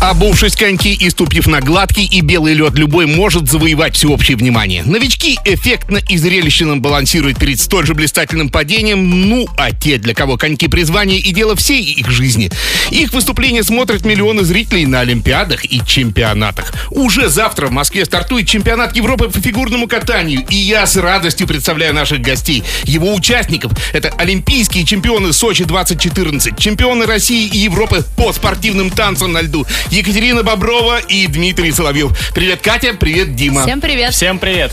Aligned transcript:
Обувшись 0.00 0.56
коньки 0.56 0.94
и 0.94 1.10
ступив 1.10 1.46
на 1.46 1.60
гладкий 1.60 2.06
и 2.06 2.22
белый 2.22 2.54
лед, 2.54 2.74
любой 2.74 3.04
может 3.04 3.50
завоевать 3.50 3.96
всеобщее 3.96 4.38
внимание. 4.38 4.82
Новички 4.82 5.38
эффектно 5.44 5.98
и 5.98 6.16
зрелищно 6.16 6.78
балансируют 6.78 7.38
перед 7.38 7.60
столь 7.60 7.84
же 7.84 7.92
блистательным 7.92 8.48
падением, 8.48 9.28
ну, 9.28 9.46
а 9.58 9.72
те, 9.72 9.98
для 9.98 10.14
кого 10.14 10.38
коньки 10.38 10.68
призвание 10.68 11.18
и 11.18 11.32
дело 11.32 11.54
всей 11.54 11.82
их 11.82 12.10
жизни. 12.10 12.50
Их 12.90 13.12
выступления 13.12 13.62
смотрят 13.62 14.06
миллионы 14.06 14.42
зрителей 14.42 14.86
на 14.86 15.00
Олимпиадах 15.00 15.66
и 15.66 15.82
чемпионатах. 15.86 16.72
Уже 16.90 17.28
завтра 17.28 17.66
в 17.66 17.70
Москве 17.70 18.06
стартует 18.06 18.48
чемпионат 18.48 18.96
Европы 18.96 19.28
по 19.28 19.38
фигурному 19.38 19.86
катанию, 19.86 20.46
и 20.48 20.56
я 20.56 20.86
с 20.86 20.96
радостью 20.96 21.46
представляю 21.46 21.92
наших 21.92 22.22
гостей. 22.22 22.62
Его 22.84 23.14
участников— 23.14 23.72
это 23.92 24.08
олимпийские 24.16 24.86
чемпионы 24.86 25.34
Сочи 25.34 25.64
2014, 25.64 26.58
чемпионы 26.58 27.04
России 27.04 27.46
и 27.46 27.58
Европы 27.58 28.02
по 28.16 28.32
спортивным 28.32 28.88
танцам 28.88 29.32
на 29.32 29.42
льду 29.42 29.66
Екатерина 29.90 30.44
Боброва 30.44 30.98
и 30.98 31.26
Дмитрий 31.26 31.72
Соловьев. 31.72 32.16
Привет, 32.32 32.60
Катя, 32.62 32.94
привет, 32.94 33.34
Дима. 33.34 33.62
Всем 33.62 33.80
привет. 33.80 34.14
Всем 34.14 34.38
привет. 34.38 34.72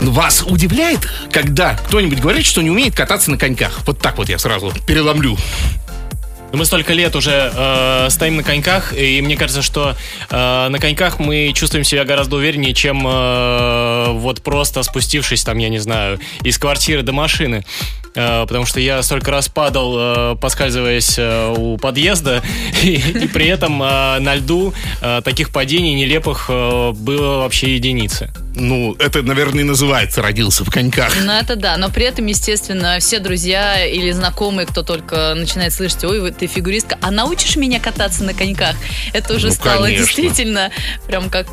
Вас 0.00 0.44
удивляет, 0.46 1.08
когда 1.32 1.74
кто-нибудь 1.74 2.20
говорит, 2.20 2.44
что 2.44 2.60
не 2.60 2.70
умеет 2.70 2.94
кататься 2.94 3.30
на 3.30 3.38
коньках? 3.38 3.80
Вот 3.86 4.00
так 4.00 4.18
вот 4.18 4.28
я 4.28 4.38
сразу 4.38 4.70
переломлю. 4.86 5.38
Ну, 6.52 6.58
Мы 6.58 6.66
столько 6.66 6.92
лет 6.92 7.16
уже 7.16 7.50
э, 7.52 8.08
стоим 8.10 8.36
на 8.36 8.42
коньках, 8.42 8.92
и 8.96 9.20
мне 9.22 9.36
кажется, 9.36 9.62
что 9.62 9.96
э, 10.30 10.68
на 10.68 10.78
коньках 10.78 11.18
мы 11.18 11.52
чувствуем 11.54 11.84
себя 11.84 12.04
гораздо 12.04 12.36
увереннее, 12.36 12.74
чем 12.74 13.04
э, 13.06 14.10
вот 14.12 14.42
просто 14.42 14.82
спустившись 14.82 15.42
там, 15.42 15.58
я 15.58 15.68
не 15.68 15.78
знаю, 15.78 16.20
из 16.42 16.58
квартиры 16.58 17.02
до 17.02 17.12
машины. 17.12 17.64
Э, 18.14 18.46
потому 18.46 18.64
что 18.64 18.80
я 18.80 19.02
столько 19.02 19.30
раз 19.30 19.48
падал, 19.48 19.96
э, 19.98 20.36
поскальзываясь 20.36 21.14
э, 21.18 21.54
у 21.56 21.76
подъезда, 21.78 22.42
и, 22.82 22.94
и 22.94 23.26
при 23.26 23.46
этом 23.46 23.78
на 23.78 24.34
льду 24.34 24.72
таких 25.24 25.50
падений 25.50 25.94
нелепых 25.94 26.48
было 26.48 27.38
вообще 27.38 27.74
единицы. 27.74 28.30
Ну, 28.54 28.94
это, 28.98 29.22
наверное, 29.22 29.62
и 29.62 29.64
называется 29.64 30.22
«родился 30.22 30.64
в 30.64 30.70
коньках». 30.70 31.12
Ну, 31.20 31.32
это 31.32 31.56
да, 31.56 31.76
но 31.76 31.90
при 31.90 32.04
этом, 32.04 32.26
естественно, 32.26 32.98
все 33.00 33.18
друзья 33.18 33.84
или 33.84 34.12
знакомые, 34.12 34.66
кто 34.66 34.82
только 34.82 35.34
начинает 35.34 35.72
слышать, 35.72 36.04
ой, 36.04 36.30
ты 36.30 36.46
фигуристка, 36.46 36.96
а 37.02 37.10
научишь 37.10 37.56
меня 37.56 37.80
кататься 37.80 38.22
на 38.22 38.32
коньках? 38.32 38.76
Это 39.12 39.34
уже 39.34 39.48
Ну, 39.48 39.54
стало 39.54 39.84
конечно. 39.84 40.06
действительно 40.06 40.70
прям 41.06 41.30
как 41.30 41.46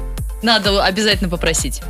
надо 0.43 0.83
обязательно 0.83 1.29
попросить. 1.29 1.81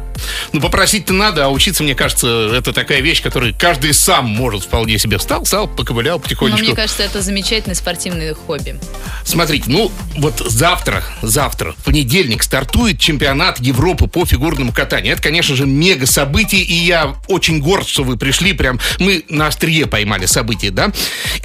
Ну, 0.53 0.61
попросить-то 0.61 1.13
надо, 1.13 1.45
а 1.45 1.49
учиться, 1.49 1.83
мне 1.83 1.95
кажется, 1.95 2.51
это 2.53 2.73
такая 2.73 3.01
вещь, 3.01 3.21
которую 3.21 3.55
каждый 3.57 3.93
сам 3.93 4.25
может 4.25 4.63
вполне 4.63 4.97
себе 4.97 5.17
встал, 5.17 5.45
стал, 5.45 5.67
поковылял 5.67 6.17
Но 6.17 6.23
потихонечку. 6.23 6.65
мне 6.65 6.75
кажется, 6.75 7.03
это 7.03 7.21
замечательное 7.21 7.75
спортивное 7.75 8.33
хобби. 8.33 8.79
Смотрите, 9.23 9.65
ну 9.67 9.91
вот 10.17 10.39
завтра, 10.39 11.03
завтра, 11.21 11.73
в 11.77 11.83
понедельник 11.83 12.43
стартует 12.43 12.99
чемпионат 12.99 13.59
Европы 13.59 14.07
по 14.07 14.25
фигурному 14.25 14.71
катанию. 14.71 15.13
Это, 15.13 15.21
конечно 15.21 15.55
же, 15.55 15.65
мега 15.65 16.05
событие, 16.05 16.61
и 16.61 16.73
я 16.73 17.15
очень 17.27 17.59
горд, 17.59 17.87
что 17.87 18.03
вы 18.03 18.17
пришли. 18.17 18.53
Прям 18.53 18.79
мы 18.99 19.23
на 19.29 19.47
острие 19.47 19.87
поймали 19.87 20.25
событие, 20.25 20.71
да? 20.71 20.91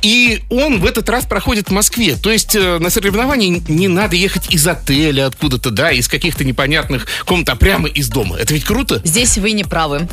И 0.02 0.42
он 0.50 0.80
в 0.80 0.86
этот 0.86 1.08
раз 1.08 1.24
проходит 1.24 1.68
в 1.68 1.72
Москве. 1.72 2.16
То 2.16 2.30
есть 2.30 2.54
э, 2.54 2.78
на 2.78 2.90
соревнования 2.90 3.62
не 3.68 3.88
надо 3.88 4.16
ехать 4.16 4.52
из 4.52 4.66
отеля 4.66 5.26
откуда-то, 5.26 5.70
да, 5.70 5.90
из 5.90 6.08
каких-то 6.08 6.44
непонятных 6.44 7.06
комнат, 7.24 7.48
а 7.48 7.56
прямо 7.56 7.88
из 7.88 8.08
дома. 8.08 8.36
Это 8.36 8.54
ведь 8.54 8.64
круто? 8.66 9.00
Здесь 9.04 9.38
вы 9.38 9.52
не 9.52 9.64
правы. 9.64 10.08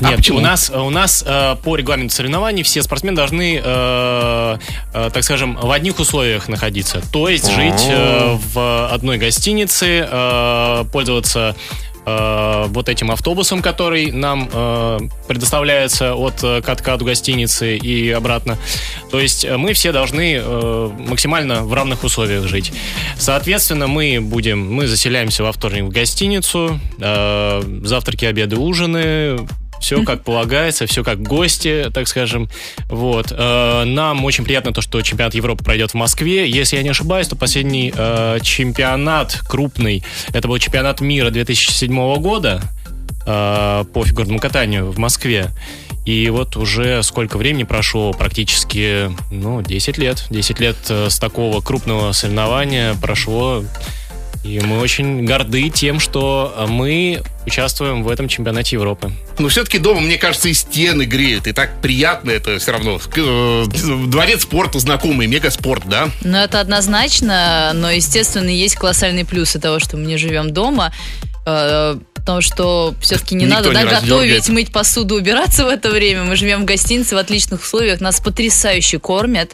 А 0.00 0.10
Нет, 0.10 0.16
почему? 0.18 0.38
у 0.38 0.40
нас, 0.40 0.70
у 0.70 0.90
нас 0.90 1.24
э, 1.26 1.56
по 1.62 1.76
регламенту 1.76 2.14
соревнований 2.14 2.62
все 2.62 2.82
спортсмены 2.82 3.16
должны, 3.16 3.60
э, 3.62 4.58
э, 4.94 5.10
так 5.12 5.24
скажем, 5.24 5.56
в 5.56 5.70
одних 5.70 5.98
условиях 5.98 6.48
находиться. 6.48 7.02
То 7.12 7.28
есть 7.28 7.50
жить 7.50 7.86
э, 7.88 8.36
в 8.54 8.88
одной 8.92 9.18
гостинице, 9.18 10.06
э, 10.08 10.84
пользоваться 10.92 11.56
э, 12.08 12.66
вот 12.68 12.88
этим 12.88 13.10
автобусом, 13.10 13.62
который 13.62 14.10
нам 14.12 14.48
э, 14.52 14.98
предоставляется 15.26 16.14
от 16.14 16.42
э, 16.42 16.62
катка 16.62 16.96
до 16.96 17.04
гостиницы 17.04 17.76
и 17.76 18.10
обратно. 18.10 18.58
То 19.10 19.20
есть 19.20 19.44
э, 19.44 19.56
мы 19.56 19.72
все 19.72 19.92
должны 19.92 20.40
э, 20.40 20.90
максимально 20.98 21.62
в 21.62 21.72
равных 21.72 22.04
условиях 22.04 22.46
жить. 22.46 22.72
Соответственно, 23.18 23.86
мы 23.86 24.20
будем, 24.20 24.72
мы 24.72 24.86
заселяемся 24.86 25.42
во 25.42 25.52
вторник 25.52 25.84
в 25.84 25.90
гостиницу, 25.90 26.80
э, 27.00 27.62
завтраки, 27.84 28.24
обеды, 28.24 28.56
ужины, 28.56 29.46
все 29.80 30.04
как 30.04 30.24
полагается, 30.24 30.86
все 30.86 31.04
как 31.04 31.22
гости, 31.22 31.90
так 31.92 32.08
скажем. 32.08 32.48
Вот. 32.88 33.32
Э, 33.32 33.84
Нам 33.84 34.24
очень 34.24 34.44
приятно 34.44 34.72
то, 34.72 34.80
что 34.80 35.00
чемпионат 35.02 35.34
Европы 35.34 35.64
пройдет 35.64 35.92
в 35.92 35.94
Москве. 35.94 36.48
Если 36.48 36.76
я 36.76 36.82
не 36.82 36.90
ошибаюсь, 36.90 37.28
то 37.28 37.36
последний 37.36 37.92
э, 37.94 38.38
чемпионат 38.42 39.40
крупный, 39.48 40.02
это 40.32 40.48
был 40.48 40.58
чемпионат 40.58 41.00
мира 41.00 41.30
2007 41.30 42.20
года 42.20 42.62
э, 43.26 43.84
по 43.92 44.04
фигурному 44.04 44.38
катанию 44.38 44.90
в 44.90 44.98
Москве. 44.98 45.50
И 46.06 46.30
вот 46.30 46.56
уже 46.56 47.02
сколько 47.02 47.36
времени 47.36 47.64
прошло, 47.64 48.14
практически, 48.14 49.10
ну, 49.30 49.60
10 49.60 49.98
лет. 49.98 50.24
10 50.30 50.58
лет 50.58 50.76
с 50.88 51.18
такого 51.18 51.60
крупного 51.60 52.12
соревнования 52.12 52.94
прошло. 52.94 53.62
И 54.44 54.60
мы 54.60 54.78
очень 54.78 55.24
горды 55.26 55.68
тем, 55.68 55.98
что 56.00 56.54
э, 56.56 56.66
мы 56.66 57.22
участвуем 57.46 58.02
в 58.02 58.08
этом 58.08 58.28
чемпионате 58.28 58.76
Европы. 58.76 59.10
Но 59.38 59.48
все-таки 59.48 59.78
дома, 59.78 60.00
мне 60.00 60.16
кажется, 60.16 60.48
и 60.48 60.52
стены 60.54 61.04
греют. 61.04 61.46
И 61.46 61.52
так 61.52 61.80
приятно 61.80 62.30
это 62.30 62.58
все 62.58 62.72
равно. 62.72 62.98
Э, 63.16 63.64
Дворец 64.06 64.42
спорта 64.42 64.78
знакомый, 64.78 65.26
мегаспорт, 65.26 65.82
да? 65.86 66.08
Ну, 66.22 66.38
это 66.38 66.60
однозначно, 66.60 67.72
но, 67.74 67.90
естественно, 67.90 68.48
есть 68.48 68.76
колоссальные 68.76 69.24
плюсы 69.24 69.58
того, 69.58 69.80
что 69.80 69.96
мы 69.96 70.06
не 70.06 70.16
живем 70.16 70.52
дома. 70.52 70.92
э, 71.46 71.98
Потому 72.14 72.42
что 72.42 72.94
все-таки 73.00 73.34
не 73.34 73.46
Никто 73.46 73.56
надо 73.56 73.72
да, 73.72 73.80
не 73.80 73.84
раздергает. 73.88 74.10
готовить, 74.10 74.48
мыть 74.50 74.70
посуду, 74.72 75.14
убираться 75.14 75.64
в 75.64 75.68
это 75.68 75.88
время. 75.88 76.24
Мы 76.24 76.36
живем 76.36 76.62
в 76.62 76.64
гостинице 76.66 77.14
в 77.14 77.18
отличных 77.18 77.62
условиях, 77.62 78.02
нас 78.02 78.20
потрясающе 78.20 78.98
кормят. 78.98 79.52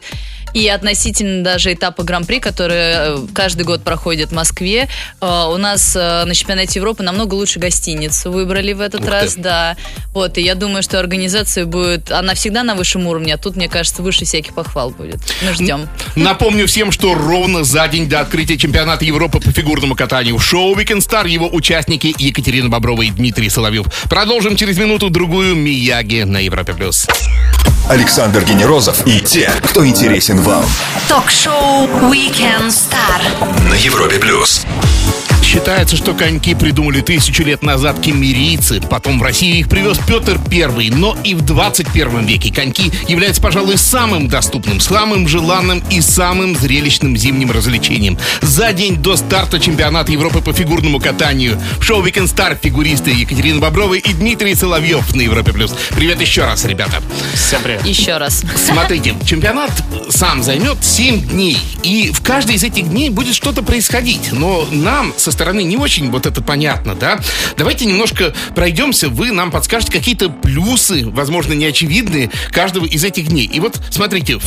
И 0.54 0.68
относительно 0.68 1.42
даже 1.42 1.72
этапа 1.72 2.04
Гран-при, 2.04 2.38
который 2.38 2.76
э, 2.76 3.26
каждый 3.34 3.64
год 3.64 3.82
проходит 3.82 4.30
в 4.30 4.34
Москве, 4.34 4.88
э, 5.20 5.26
у 5.26 5.56
нас 5.56 5.96
э, 5.96 6.24
на 6.24 6.34
чемпионате 6.34 6.78
Европы 6.78 7.02
намного 7.02 7.34
лучше 7.34 7.58
гостиницу 7.58 8.30
выбрали 8.30 8.72
в 8.72 8.80
этот 8.80 9.00
Ух 9.00 9.06
ты. 9.06 9.12
раз, 9.12 9.34
да. 9.34 9.76
Вот, 10.12 10.38
и 10.38 10.42
я 10.42 10.54
думаю, 10.54 10.84
что 10.84 11.00
организация 11.00 11.66
будет, 11.66 12.12
она 12.12 12.34
всегда 12.34 12.62
на 12.62 12.76
высшем 12.76 13.06
уровне, 13.08 13.34
а 13.34 13.36
тут, 13.36 13.56
мне 13.56 13.68
кажется, 13.68 14.02
выше 14.02 14.24
всяких 14.24 14.54
похвал 14.54 14.90
будет. 14.90 15.20
Мы 15.42 15.52
ждем. 15.54 15.88
Напомню 16.14 16.68
всем, 16.68 16.92
что 16.92 17.14
ровно 17.14 17.64
за 17.64 17.88
день 17.88 18.08
до 18.08 18.20
открытия 18.20 18.56
чемпионата 18.56 19.04
Европы 19.04 19.40
по 19.40 19.50
фигурному 19.50 19.96
катанию 19.96 20.36
в 20.36 20.44
шоу 20.44 20.76
Weekend 20.76 20.98
Star 20.98 21.28
его 21.28 21.48
участники 21.48 22.14
Екатерина 22.16 22.68
Боброва 22.68 23.02
и 23.02 23.10
Дмитрий 23.10 23.50
Соловьев. 23.50 23.86
Продолжим 24.08 24.54
через 24.54 24.78
минуту-другую 24.78 25.56
Мияги 25.56 26.22
на 26.22 26.38
Европе+. 26.38 26.74
плюс. 26.74 27.08
Александр 27.88 28.42
Генерозов 28.44 29.06
и 29.06 29.20
те, 29.20 29.50
кто 29.62 29.86
интересен 29.86 30.40
вам. 30.44 30.64
Ток-шоу 31.08 31.86
Weekend 32.10 32.68
Star. 32.68 33.68
На 33.68 33.74
Европе 33.74 34.18
плюс. 34.18 34.64
Считается, 35.54 35.96
что 35.96 36.14
коньки 36.14 36.52
придумали 36.52 37.00
тысячу 37.00 37.44
лет 37.44 37.62
назад 37.62 38.00
кемерийцы. 38.00 38.80
Потом 38.80 39.20
в 39.20 39.22
Россию 39.22 39.60
их 39.60 39.68
привез 39.68 39.98
Петр 40.04 40.40
I. 40.50 40.90
Но 40.90 41.16
и 41.22 41.34
в 41.34 41.42
21 41.42 42.26
веке 42.26 42.52
коньки 42.52 42.90
являются, 43.06 43.40
пожалуй, 43.40 43.78
самым 43.78 44.26
доступным, 44.26 44.80
самым 44.80 45.28
желанным 45.28 45.80
и 45.90 46.00
самым 46.00 46.56
зрелищным 46.56 47.16
зимним 47.16 47.52
развлечением. 47.52 48.18
За 48.42 48.72
день 48.72 48.96
до 48.96 49.16
старта 49.16 49.60
чемпионата 49.60 50.10
Европы 50.10 50.40
по 50.40 50.52
фигурному 50.52 50.98
катанию 50.98 51.56
в 51.78 51.84
шоу 51.84 52.04
Weekend 52.04 52.34
Star 52.34 52.58
фигуристы 52.60 53.12
Екатерина 53.12 53.60
Боброва 53.60 53.94
и 53.94 54.12
Дмитрий 54.12 54.56
Соловьев 54.56 55.14
на 55.14 55.20
Европе+. 55.20 55.52
плюс. 55.52 55.72
Привет 55.94 56.20
еще 56.20 56.44
раз, 56.44 56.64
ребята. 56.64 57.00
Всем 57.32 57.62
привет. 57.62 57.86
Еще 57.86 58.16
раз. 58.16 58.42
Смотрите, 58.56 59.14
чемпионат 59.24 59.70
сам 60.10 60.42
займет 60.42 60.84
7 60.84 61.28
дней. 61.28 61.58
И 61.84 62.10
в 62.12 62.22
каждый 62.22 62.56
из 62.56 62.64
этих 62.64 62.88
дней 62.90 63.08
будет 63.08 63.36
что-то 63.36 63.62
происходить. 63.62 64.32
Но 64.32 64.66
нам 64.72 65.14
со 65.16 65.30
стороны 65.30 65.43
не 65.52 65.76
очень 65.76 66.10
вот 66.10 66.26
это 66.26 66.42
понятно, 66.42 66.94
да? 66.94 67.20
Давайте 67.56 67.84
немножко 67.84 68.34
пройдемся. 68.54 69.08
Вы 69.08 69.32
нам 69.32 69.50
подскажете 69.50 69.92
какие-то 69.92 70.28
плюсы, 70.30 71.08
возможно, 71.08 71.52
неочевидные, 71.52 72.30
каждого 72.50 72.86
из 72.86 73.04
этих 73.04 73.28
дней. 73.28 73.46
И 73.46 73.60
вот 73.60 73.80
смотрите, 73.90 74.38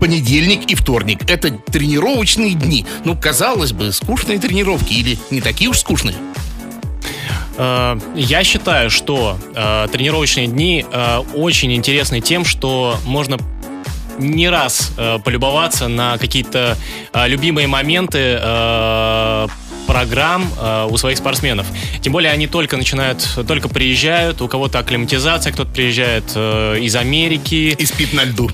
понедельник 0.00 0.70
и 0.70 0.74
вторник. 0.74 1.28
Это 1.30 1.50
тренировочные 1.50 2.54
дни. 2.54 2.86
Ну, 3.04 3.16
казалось 3.16 3.72
бы, 3.72 3.92
скучные 3.92 4.38
тренировки 4.38 4.92
или 4.92 5.18
не 5.30 5.40
такие 5.40 5.70
уж 5.70 5.78
скучные. 5.78 6.16
Э, 7.56 7.98
Я 8.14 8.44
считаю, 8.44 8.90
что 8.90 9.38
э, 9.54 9.88
тренировочные 9.90 10.46
дни 10.46 10.84
э, 10.90 11.18
очень 11.34 11.74
интересны 11.74 12.20
тем, 12.20 12.44
что 12.44 12.98
можно 13.04 13.38
не 14.18 14.48
раз 14.48 14.92
э, 14.96 15.18
полюбоваться 15.24 15.88
на 15.88 16.18
какие-то 16.18 16.76
э, 17.12 17.28
любимые 17.28 17.66
моменты 17.66 18.38
э, 18.40 19.48
программ 19.86 20.50
э, 20.60 20.88
у 20.90 20.96
своих 20.96 21.18
спортсменов. 21.18 21.66
Тем 22.00 22.12
более 22.12 22.32
они 22.32 22.46
только 22.46 22.76
начинают, 22.76 23.26
только 23.46 23.68
приезжают, 23.68 24.42
у 24.42 24.48
кого-то 24.48 24.78
акклиматизация, 24.78 25.52
кто-то 25.52 25.70
приезжает 25.70 26.24
э, 26.34 26.78
из 26.80 26.94
Америки. 26.96 27.74
И 27.78 27.86
спит 27.86 28.12
на 28.12 28.24
льду. 28.24 28.50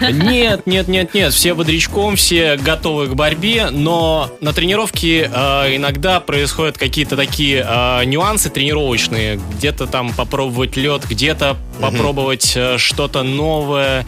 Нет, 0.00 0.66
нет, 0.66 0.88
нет, 0.88 1.14
нет, 1.14 1.32
все 1.32 1.54
бодрячком, 1.54 2.16
все 2.16 2.56
готовы 2.56 3.08
к 3.08 3.14
борьбе, 3.14 3.70
но 3.70 4.30
на 4.40 4.52
тренировке 4.52 5.30
э, 5.32 5.76
иногда 5.76 6.20
происходят 6.20 6.78
какие-то 6.78 7.16
такие 7.16 7.66
э, 7.66 8.04
нюансы 8.04 8.48
тренировочные, 8.50 9.40
где-то 9.56 9.86
там 9.86 10.12
попробовать 10.12 10.76
лед, 10.76 11.02
где-то 11.08 11.56
попробовать 11.80 12.52
э, 12.54 12.78
что-то 12.78 13.22
новое. 13.22 14.06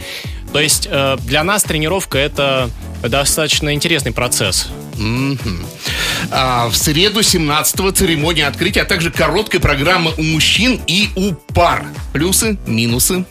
То 0.53 0.59
есть 0.59 0.87
э, 0.89 1.17
для 1.21 1.43
нас 1.43 1.63
тренировка 1.63 2.17
это 2.17 2.69
достаточно 3.01 3.73
интересный 3.73 4.11
процесс. 4.11 4.67
А, 6.29 6.69
в 6.69 6.75
среду 6.75 7.21
17-го 7.21 7.91
церемония 7.91 8.47
открытия, 8.47 8.81
а 8.81 8.85
также 8.85 9.11
короткая 9.11 9.59
программа 9.61 10.11
у 10.17 10.23
мужчин 10.23 10.79
и 10.87 11.09
у 11.15 11.33
пар. 11.53 11.85
Плюсы, 12.13 12.57
минусы 12.65 13.25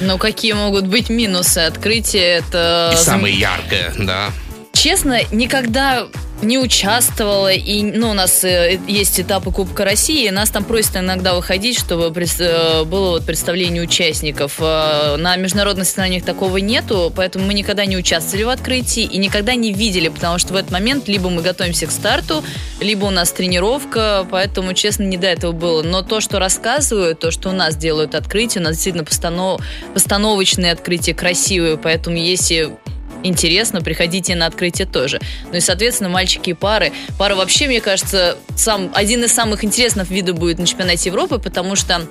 Но 0.00 0.18
какие 0.18 0.52
могут 0.52 0.86
быть 0.86 1.08
минусы 1.08 1.58
открытия? 1.58 2.38
Это 2.38 2.92
и 2.94 2.96
самое 2.96 3.34
яркое, 3.34 3.92
да. 3.98 4.30
Честно, 4.72 5.20
никогда 5.32 6.06
не 6.42 6.58
участвовала, 6.58 7.52
и 7.52 7.82
ну, 7.82 8.10
у 8.10 8.12
нас 8.12 8.44
э, 8.44 8.78
есть 8.86 9.18
этапы 9.18 9.50
Кубка 9.50 9.84
России, 9.84 10.28
нас 10.28 10.50
там 10.50 10.64
просят 10.64 10.96
иногда 10.96 11.34
выходить, 11.34 11.78
чтобы 11.78 12.12
э, 12.14 12.84
было 12.84 13.10
вот 13.10 13.24
представление 13.24 13.82
участников. 13.82 14.56
Э, 14.58 15.16
На 15.16 15.36
международных 15.36 15.86
соревнованиях 15.86 16.24
такого 16.24 16.58
нету, 16.58 17.12
поэтому 17.14 17.46
мы 17.46 17.54
никогда 17.54 17.86
не 17.86 17.96
участвовали 17.96 18.44
в 18.44 18.48
открытии 18.50 19.02
и 19.02 19.16
никогда 19.18 19.54
не 19.54 19.72
видели, 19.72 20.08
потому 20.08 20.38
что 20.38 20.52
в 20.52 20.56
этот 20.56 20.70
момент 20.70 21.08
либо 21.08 21.30
мы 21.30 21.42
готовимся 21.42 21.86
к 21.86 21.90
старту, 21.90 22.44
либо 22.80 23.06
у 23.06 23.10
нас 23.10 23.32
тренировка, 23.32 24.26
поэтому, 24.30 24.74
честно, 24.74 25.04
не 25.04 25.16
до 25.16 25.28
этого 25.28 25.52
было. 25.52 25.82
Но 25.82 26.02
то, 26.02 26.20
что 26.20 26.38
рассказывают, 26.38 27.18
то, 27.20 27.30
что 27.30 27.48
у 27.48 27.52
нас 27.52 27.76
делают 27.76 28.14
открытие, 28.14 28.60
у 28.60 28.64
нас 28.64 28.74
действительно 28.74 29.04
постанов- 29.04 29.60
постановочные 29.94 30.72
открытия 30.72 31.14
красивые, 31.14 31.78
поэтому 31.78 32.16
если 32.16 32.76
интересно, 33.26 33.80
приходите 33.80 34.34
на 34.34 34.46
открытие 34.46 34.86
тоже. 34.86 35.20
Ну 35.50 35.56
и, 35.56 35.60
соответственно, 35.60 36.10
мальчики 36.10 36.50
и 36.50 36.54
пары. 36.54 36.92
Пара 37.18 37.34
вообще, 37.34 37.66
мне 37.66 37.80
кажется, 37.80 38.38
сам, 38.56 38.90
один 38.94 39.24
из 39.24 39.32
самых 39.32 39.64
интересных 39.64 40.10
видов 40.10 40.38
будет 40.38 40.58
на 40.58 40.66
чемпионате 40.66 41.10
Европы, 41.10 41.38
потому 41.38 41.76
что 41.76 42.06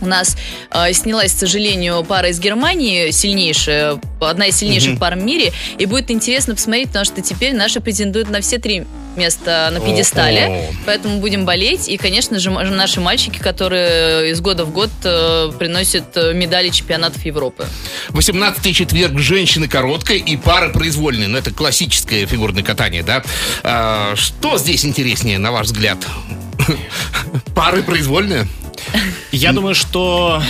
у 0.00 0.06
нас 0.06 0.36
э, 0.70 0.92
снялась, 0.92 1.32
к 1.32 1.38
сожалению, 1.38 2.04
пара 2.04 2.28
из 2.28 2.38
Германии, 2.40 3.10
сильнейшая, 3.10 4.00
одна 4.20 4.46
из 4.46 4.56
сильнейших 4.56 4.92
Мгм. 4.92 4.98
пар 4.98 5.14
в 5.16 5.22
мире. 5.22 5.52
И 5.78 5.86
будет 5.86 6.10
интересно 6.10 6.54
посмотреть, 6.54 6.88
потому 6.88 7.04
что 7.04 7.22
теперь 7.22 7.54
наши 7.54 7.80
претендуют 7.80 8.28
на 8.30 8.40
все 8.40 8.58
три 8.58 8.84
места 9.16 9.70
на 9.72 9.80
пьедестале. 9.80 10.44
О-о. 10.46 10.74
Поэтому 10.84 11.20
будем 11.20 11.44
болеть. 11.46 11.88
И, 11.88 11.96
конечно 11.96 12.38
же, 12.38 12.50
наши 12.50 13.00
мальчики, 13.00 13.38
которые 13.38 14.30
из 14.32 14.40
года 14.40 14.64
в 14.64 14.72
год 14.72 14.90
э, 15.04 15.50
приносят 15.58 16.16
э, 16.16 16.34
медали 16.34 16.68
чемпионатов 16.68 17.24
Европы. 17.24 17.66
18 18.10 18.76
четверг 18.76 19.18
женщины 19.18 19.68
короткая 19.68 20.18
и 20.18 20.36
пара 20.36 20.68
произвольные. 20.68 21.28
Ну, 21.28 21.38
это 21.38 21.50
классическое 21.50 22.26
фигурное 22.26 22.62
катание, 22.62 23.02
да? 23.02 23.22
А, 23.62 24.14
что 24.16 24.58
здесь 24.58 24.84
интереснее, 24.84 25.38
на 25.38 25.50
ваш 25.52 25.66
взгляд? 25.66 25.98
Пары 27.54 27.82
произвольные? 27.82 28.46
Я 29.32 29.52
думаю, 29.52 29.74
что 29.74 30.42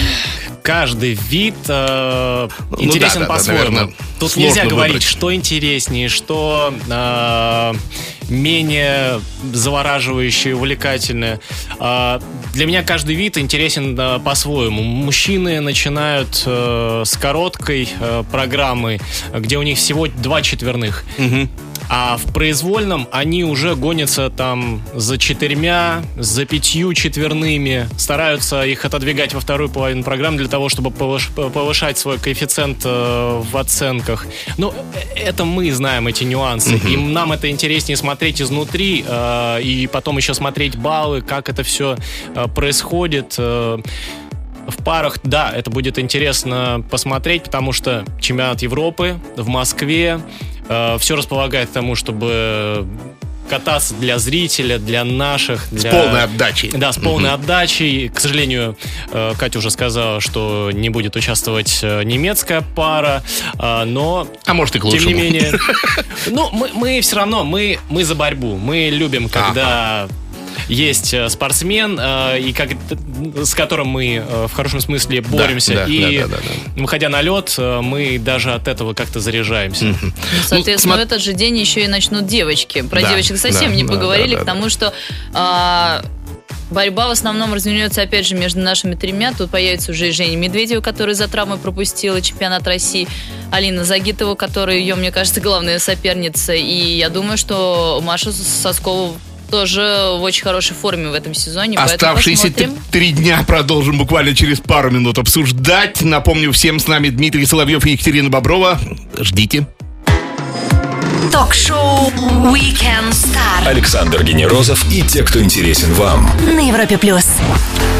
каждый 0.62 1.14
вид 1.14 1.54
э, 1.68 2.48
Ну 2.70 2.82
интересен 2.82 3.20
да, 3.20 3.26
да, 3.26 3.32
да, 3.32 3.34
по-своему. 3.34 3.70
наверное, 3.70 3.94
Тут 4.18 4.32
сложно 4.32 4.48
нельзя 4.48 4.64
говорить, 4.66 4.94
выбрать. 4.94 5.02
что 5.08 5.34
интереснее, 5.34 6.08
что 6.08 6.74
э, 6.90 7.74
менее 8.28 9.20
завораживающее, 9.52 10.56
увлекательное. 10.56 11.40
Э, 11.78 12.18
для 12.52 12.66
меня 12.66 12.82
каждый 12.82 13.14
вид 13.14 13.38
интересен 13.38 13.98
э, 13.98 14.18
по-своему. 14.20 14.82
Мужчины 14.82 15.60
начинают 15.60 16.42
э, 16.46 17.02
с 17.06 17.16
короткой 17.16 17.88
э, 18.00 18.24
программы, 18.30 18.98
где 19.34 19.58
у 19.58 19.62
них 19.62 19.78
всего 19.78 20.06
два 20.08 20.42
четверных. 20.42 21.04
А 21.88 22.16
в 22.16 22.32
произвольном 22.32 23.08
они 23.12 23.44
уже 23.44 23.74
гонятся 23.76 24.30
там 24.30 24.82
за 24.94 25.18
четырьмя, 25.18 26.02
за 26.16 26.44
пятью 26.44 26.92
четверными, 26.94 27.88
стараются 27.96 28.62
их 28.64 28.84
отодвигать 28.84 29.34
во 29.34 29.40
вторую 29.40 29.68
половину 29.68 30.02
программы 30.02 30.38
для 30.38 30.48
того, 30.48 30.68
чтобы 30.68 30.90
повыш- 30.90 31.30
повышать 31.50 31.98
свой 31.98 32.18
коэффициент 32.18 32.78
э, 32.84 33.42
в 33.42 33.56
оценках. 33.56 34.26
Ну, 34.58 34.72
э, 34.94 35.18
это 35.18 35.44
мы 35.44 35.70
знаем 35.72 36.06
эти 36.08 36.24
нюансы. 36.24 36.76
И 36.76 36.96
нам 36.96 37.32
это 37.32 37.50
интереснее 37.50 37.96
смотреть 37.96 38.42
изнутри 38.42 39.04
э, 39.06 39.62
и 39.62 39.86
потом 39.86 40.16
еще 40.16 40.34
смотреть 40.34 40.76
баллы, 40.76 41.22
как 41.22 41.48
это 41.48 41.62
все 41.62 41.96
происходит. 42.54 43.34
э, 43.38 43.78
в 44.68 44.82
парах, 44.82 45.18
да, 45.22 45.52
это 45.54 45.70
будет 45.70 45.96
интересно 45.98 46.84
посмотреть, 46.90 47.44
потому 47.44 47.72
что 47.72 48.04
чемпионат 48.20 48.62
Европы 48.62 49.16
в 49.36 49.46
Москве 49.48 50.20
все 50.68 51.16
располагает 51.16 51.68
к 51.70 51.72
тому, 51.72 51.94
чтобы 51.94 52.86
кататься 53.48 53.94
для 53.94 54.18
зрителя, 54.18 54.78
для 54.78 55.04
наших. 55.04 55.66
С 55.66 55.82
Для... 55.82 55.90
полной 55.90 56.22
отдачей. 56.24 56.70
Да, 56.72 56.92
с 56.92 56.98
полной 56.98 57.30
отдачей. 57.32 58.08
К 58.08 58.20
сожалению, 58.20 58.76
э, 59.12 59.32
Катя 59.38 59.58
уже 59.58 59.70
сказала, 59.70 60.20
что 60.20 60.70
не 60.72 60.90
будет 60.90 61.16
участвовать 61.16 61.80
э, 61.82 62.02
немецкая 62.04 62.62
пара, 62.74 63.22
э, 63.58 63.84
но 63.84 64.26
А 64.44 64.54
может 64.54 64.76
и 64.76 64.78
к 64.78 64.84
лучшему. 64.84 65.08
тем 65.10 65.16
не 65.16 65.22
менее, 65.22 65.52
ну 66.26 66.50
мы, 66.52 66.70
мы 66.74 67.00
все 67.00 67.16
равно 67.16 67.44
мы 67.44 67.78
мы 67.88 68.04
за 68.04 68.14
борьбу, 68.14 68.56
мы 68.56 68.90
любим, 68.90 69.28
когда 69.28 70.08
есть 70.68 71.14
э, 71.14 71.28
спортсмен, 71.28 71.98
э, 72.00 72.40
и 72.40 72.52
как, 72.52 72.70
с 73.36 73.54
которым 73.54 73.88
мы 73.88 74.16
э, 74.26 74.46
в 74.48 74.52
хорошем 74.52 74.80
смысле 74.80 75.20
боремся. 75.20 75.74
да, 75.74 75.84
и 75.86 76.18
да, 76.18 76.26
да, 76.26 76.36
да, 76.36 76.82
выходя 76.82 77.08
на 77.08 77.22
лед, 77.22 77.54
э, 77.58 77.80
мы 77.80 78.18
даже 78.18 78.52
от 78.52 78.68
этого 78.68 78.94
как-то 78.94 79.20
заряжаемся. 79.20 79.84
Ну, 79.84 79.94
Соответственно, 80.44 80.94
смо- 80.94 80.96
в 80.96 81.00
этот 81.00 81.22
же 81.22 81.32
день 81.32 81.56
еще 81.56 81.84
и 81.84 81.88
начнут 81.88 82.26
девочки. 82.26 82.82
Про 82.82 83.00
Да, 83.00 83.10
девочек 83.10 83.36
совсем 83.38 83.70
да, 83.70 83.76
не 83.76 83.84
да, 83.84 83.92
поговорили, 83.92 84.34
да, 84.34 84.38
да, 84.38 84.40
потому 84.40 84.68
что 84.68 84.92
а, 85.32 86.02
борьба 86.70 87.08
в 87.08 87.10
основном 87.10 87.54
развернется, 87.54 88.02
опять 88.02 88.26
же, 88.26 88.34
между 88.34 88.60
нашими 88.60 88.94
тремя. 88.94 89.32
Тут 89.36 89.50
появится 89.50 89.92
уже 89.92 90.08
и 90.08 90.12
Женя 90.12 90.36
Медведева, 90.36 90.80
которая 90.80 91.14
за 91.14 91.28
травмой 91.28 91.58
пропустила 91.58 92.20
чемпионат 92.20 92.66
России. 92.66 93.08
Алина 93.52 93.84
Загитова, 93.84 94.34
которая 94.34 94.76
ее, 94.78 94.94
мне 94.96 95.12
кажется, 95.12 95.40
главная 95.40 95.78
соперница. 95.78 96.54
И 96.54 96.96
я 96.96 97.08
думаю, 97.08 97.38
что 97.38 98.00
Маша 98.02 98.32
Соскова 98.32 99.14
тоже 99.50 100.10
в 100.18 100.22
очень 100.22 100.42
хорошей 100.42 100.74
форме 100.74 101.08
в 101.08 101.14
этом 101.14 101.34
сезоне. 101.34 101.78
Оставшиеся 101.78 102.52
три 102.90 103.12
дня 103.12 103.44
продолжим 103.46 103.98
буквально 103.98 104.34
через 104.34 104.60
пару 104.60 104.90
минут 104.90 105.18
обсуждать. 105.18 106.02
Напомню 106.02 106.52
всем, 106.52 106.78
с 106.78 106.86
нами 106.86 107.08
Дмитрий 107.08 107.46
Соловьев 107.46 107.84
и 107.86 107.92
Екатерина 107.92 108.28
Боброва. 108.28 108.78
Ждите. 109.18 109.66
Ток-шоу 111.32 112.10
Weekend 112.52 113.10
Star 113.10 113.66
Александр 113.66 114.22
Генерозов 114.22 114.84
и 114.92 115.02
те, 115.02 115.22
кто 115.22 115.42
интересен 115.42 115.92
вам. 115.94 116.30
на 116.54 116.60
Европе 116.60 116.98
плюс. 116.98 117.24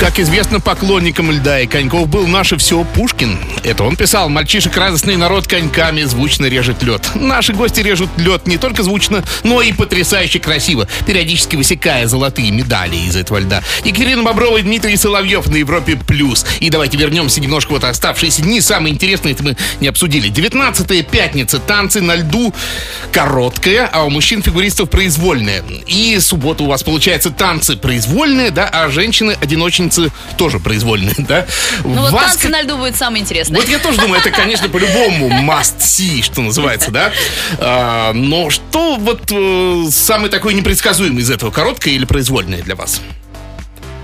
Как 0.01 0.19
известно 0.19 0.61
поклонникам 0.61 1.31
льда 1.31 1.61
и 1.61 1.67
коньков 1.67 2.09
был 2.09 2.27
наше 2.27 2.59
все 2.59 2.85
Пушкин. 2.85 3.39
Это 3.65 3.83
он 3.85 3.97
писал 3.97 4.29
«Мальчишек 4.29 4.77
радостный 4.77 5.17
народ 5.17 5.49
коньками 5.49 6.03
звучно 6.03 6.47
режет 6.47 6.83
лед». 6.83 7.09
Наши 7.15 7.55
гости 7.55 7.81
режут 7.81 8.11
лед 8.19 8.47
не 8.47 8.59
только 8.59 8.83
звучно, 8.83 9.25
но 9.43 9.63
и 9.63 9.73
потрясающе 9.73 10.39
красиво, 10.39 10.87
периодически 11.07 11.57
высекая 11.57 12.07
золотые 12.07 12.51
медали 12.51 12.97
из 12.97 13.17
этого 13.17 13.39
льда. 13.39 13.63
Екатерина 13.85 14.23
Боброва 14.23 14.59
и 14.59 14.63
Дмитрий 14.63 14.97
Соловьев 14.97 15.47
на 15.47 15.57
Европе+. 15.57 15.97
плюс. 15.97 16.45
И 16.61 16.69
давайте 16.69 16.99
вернемся 16.99 17.41
немножко 17.41 17.73
вот 17.73 17.85
оставшиеся 17.85 18.43
дни. 18.43 18.61
Самое 18.61 18.95
интересное, 18.95 19.33
это 19.33 19.43
мы 19.43 19.57
не 19.81 19.89
обсудили. 19.89 20.29
19 20.29 21.07
пятница, 21.09 21.59
танцы 21.59 22.03
на 22.03 22.17
льду, 22.17 22.53
короткая, 23.17 23.89
а 23.91 24.05
у 24.05 24.11
мужчин-фигуристов 24.11 24.91
произвольная. 24.91 25.65
И 25.87 26.19
суббота 26.21 26.65
у 26.65 26.67
вас 26.67 26.83
получается 26.83 27.31
танцы 27.31 27.75
произвольные, 27.75 28.51
да, 28.51 28.69
а 28.71 28.91
женщины-одиночницы 28.91 30.13
тоже 30.37 30.59
произвольные, 30.59 31.15
да? 31.17 31.47
Ну 31.83 32.03
вот 32.03 32.13
Вас 32.13 32.33
танцы 32.33 32.51
на 32.51 32.61
льду 32.61 32.77
будет 32.77 32.95
самое 32.95 33.23
интересное. 33.23 33.59
вот 33.59 33.71
я 33.71 33.79
тоже 33.79 33.99
думаю, 33.99 34.21
это, 34.21 34.31
конечно, 34.31 34.69
по-любому 34.69 35.31
must 35.31 35.79
see, 35.79 36.21
что 36.21 36.43
называется, 36.43 36.91
да? 36.91 37.11
А, 37.59 38.13
но 38.13 38.51
что 38.51 38.97
вот 38.97 39.23
э, 39.33 39.85
самый 39.91 40.29
такой 40.29 40.53
непредсказуемый 40.53 41.23
из 41.23 41.31
этого, 41.31 41.51
короткое 41.51 41.95
или 41.95 42.05
произвольное 42.05 42.61
для 42.61 42.77
вас? 42.77 43.01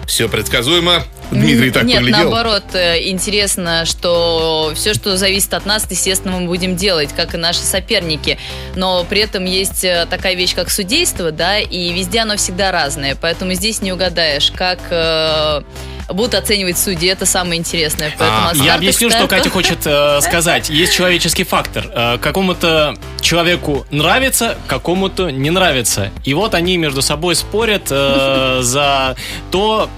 Все 0.06 0.26
предсказуемо. 0.26 1.04
Дмитрий 1.32 1.70
так 1.70 1.84
Нет, 1.84 1.98
поглядел. 1.98 2.30
наоборот, 2.30 2.64
э, 2.74 3.08
интересно, 3.08 3.84
что 3.84 4.72
все, 4.74 4.94
что 4.94 5.16
зависит 5.16 5.54
от 5.54 5.66
нас, 5.66 5.86
естественно, 5.90 6.38
мы 6.38 6.46
будем 6.46 6.76
делать, 6.76 7.10
как 7.14 7.34
и 7.34 7.38
наши 7.38 7.60
соперники. 7.60 8.38
Но 8.76 9.04
при 9.04 9.20
этом 9.20 9.44
есть 9.44 9.84
э, 9.84 10.06
такая 10.08 10.34
вещь, 10.34 10.54
как 10.54 10.70
судейство, 10.70 11.32
да, 11.32 11.58
и 11.58 11.92
везде 11.92 12.20
оно 12.20 12.36
всегда 12.36 12.72
разное. 12.72 13.16
Поэтому 13.20 13.54
здесь 13.54 13.82
не 13.82 13.92
угадаешь, 13.92 14.52
как 14.54 14.78
э, 14.90 15.62
будут 16.08 16.34
оценивать 16.34 16.78
судьи. 16.78 17.08
Это 17.08 17.26
самое 17.26 17.58
интересное. 17.58 18.12
Поэтому 18.18 18.48
А, 18.50 18.52
Я 18.54 18.74
объясню, 18.74 19.10
что 19.10 19.26
Катя 19.26 19.50
хочет 19.50 19.78
э, 19.84 20.20
сказать. 20.20 20.70
Есть 20.70 20.92
человеческий 20.92 21.44
фактор. 21.44 21.86
Э, 21.92 22.18
какому-то 22.18 22.94
человеку 23.20 23.86
нравится, 23.90 24.56
какому-то 24.66 25.30
не 25.30 25.50
нравится. 25.50 26.10
И 26.24 26.34
вот 26.34 26.54
они 26.54 26.76
между 26.76 27.02
собой 27.02 27.34
спорят 27.34 27.88
э, 27.90 28.58
за 28.62 29.16
то, 29.50 29.88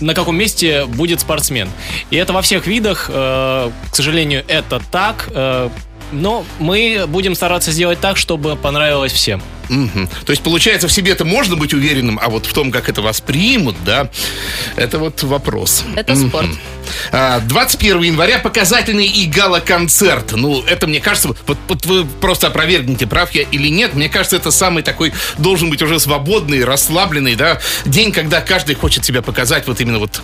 на 0.00 0.14
каком 0.14 0.36
месте 0.36 0.86
будет 0.86 1.20
спортсмен. 1.20 1.68
И 2.10 2.16
это 2.16 2.32
во 2.32 2.42
всех 2.42 2.66
видах. 2.66 3.10
э, 3.12 3.70
к 3.90 3.94
сожалению, 3.94 4.44
это 4.48 4.80
так. 4.90 5.28
э, 5.32 5.68
но 6.12 6.44
мы 6.58 7.04
будем 7.08 7.34
стараться 7.34 7.72
сделать 7.72 8.00
так, 8.00 8.16
чтобы 8.16 8.56
понравилось 8.56 9.12
всем. 9.12 9.42
Мгм. 9.68 10.08
То 10.24 10.30
есть, 10.30 10.42
получается, 10.42 10.88
в 10.88 10.92
себе-то 10.92 11.24
можно 11.24 11.56
быть 11.56 11.74
уверенным, 11.74 12.18
а 12.22 12.28
вот 12.28 12.46
в 12.46 12.52
том, 12.52 12.70
как 12.70 12.88
это 12.88 13.02
воспримут, 13.02 13.76
да, 13.84 14.10
это 14.76 14.98
вот 14.98 15.22
вопрос. 15.22 15.84
Это 15.96 16.14
Мгм. 16.14 16.28
спорт. 16.28 16.48
А, 17.12 17.40
21 17.40 18.02
января 18.02 18.38
показательный 18.38 19.06
и 19.06 19.26
гала-концерт. 19.26 20.32
Ну, 20.32 20.62
это, 20.62 20.86
мне 20.86 21.00
кажется, 21.00 21.28
вот, 21.28 21.58
вот 21.68 21.86
вы 21.86 22.04
просто 22.04 22.46
опровергните, 22.46 23.06
прав 23.06 23.32
я 23.32 23.42
или 23.42 23.68
нет. 23.68 23.94
Мне 23.94 24.08
кажется, 24.08 24.36
это 24.36 24.50
самый 24.50 24.82
такой, 24.82 25.12
должен 25.38 25.68
быть 25.68 25.82
уже 25.82 25.98
свободный, 25.98 26.64
расслабленный, 26.64 27.34
да, 27.34 27.60
день, 27.84 28.12
когда 28.12 28.40
каждый 28.40 28.76
хочет 28.76 29.04
себя 29.04 29.22
показать 29.22 29.66
вот 29.66 29.80
именно 29.80 29.98
вот 29.98 30.20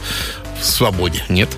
в 0.63 0.67
свободе, 0.67 1.25
нет? 1.29 1.49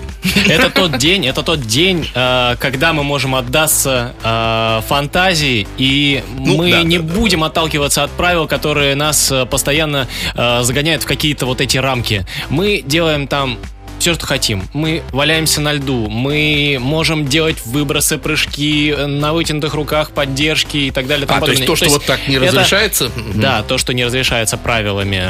Это 0.47 0.69
тот 0.69 0.97
день, 0.97 1.25
это 1.27 1.43
тот 1.43 1.61
день, 1.61 2.09
э, 2.13 2.55
когда 2.59 2.93
мы 2.93 3.03
можем 3.03 3.35
отдаться 3.35 4.13
э, 4.23 4.81
фантазии, 4.87 5.67
и 5.77 6.23
Ну, 6.37 6.57
мы 6.57 6.71
да, 6.71 6.83
не 6.83 6.97
да, 6.97 7.03
да. 7.03 7.13
будем 7.13 7.43
отталкиваться 7.43 8.03
от 8.03 8.11
правил, 8.11 8.47
которые 8.47 8.95
нас 8.95 9.31
э, 9.31 9.45
постоянно 9.45 10.07
загоняют 10.35 11.03
в 11.03 11.05
какие-то 11.05 11.45
вот 11.45 11.61
эти 11.61 11.77
рамки. 11.77 12.25
Мы 12.49 12.83
делаем 12.85 13.27
там 13.27 13.57
все, 13.99 14.13
что 14.13 14.25
хотим. 14.25 14.63
Мы 14.73 15.03
валяемся 15.11 15.61
на 15.61 15.73
льду, 15.73 16.09
мы 16.09 16.77
можем 16.81 17.27
делать 17.27 17.65
выбросы, 17.65 18.17
прыжки 18.17 18.93
на 18.97 19.31
вытянутых 19.33 19.73
руках, 19.73 20.11
поддержки 20.11 20.77
и 20.77 20.91
так 20.91 21.07
далее. 21.07 21.25
А, 21.29 21.39
то 21.39 21.51
есть 21.51 21.65
то, 21.65 21.75
что 21.75 21.87
вот 21.89 22.05
так 22.05 22.27
не 22.27 22.35
это- 22.35 22.47
разрешается? 22.47 23.09
Да, 23.35 23.63
то, 23.63 23.77
что 23.77 23.93
не 23.93 24.03
разрешается 24.03 24.57
правилами 24.57 25.23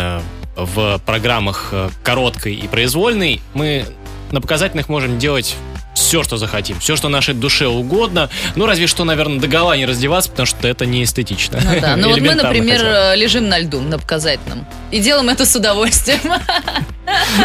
в 0.56 1.00
программах 1.06 1.70
э, 1.72 1.90
короткой 2.04 2.56
и 2.56 2.68
произвольной, 2.68 3.42
мы 3.54 3.86
на 4.32 4.42
показательных 4.42 4.90
можем 4.90 5.20
делать 5.20 5.56
все, 5.94 6.24
что 6.24 6.38
захотим, 6.38 6.80
все, 6.80 6.96
что 6.96 7.10
нашей 7.10 7.34
душе 7.34 7.68
угодно. 7.68 8.30
Ну, 8.56 8.66
разве 8.66 8.86
что, 8.86 9.06
наверное, 9.06 9.40
до 9.40 9.48
гола 9.48 9.76
не 9.78 9.86
раздеваться, 9.86 10.30
потому 10.30 10.46
что 10.46 10.68
это 10.68 10.86
не 10.86 11.04
эстетично. 11.04 11.60
Ну 11.64 11.82
да. 11.82 11.96
Ну 11.96 12.10
вот 12.10 12.20
мы, 12.20 12.36
например, 12.36 12.78
хотя 12.78 13.14
э, 13.14 13.16
лежим 13.16 13.48
на 13.48 13.60
льду 13.60 13.82
на 13.82 13.98
показательном. 13.98 14.66
И 14.92 15.00
делаем 15.00 15.30
это 15.30 15.46
с 15.46 15.56
удовольствием. 15.56 16.20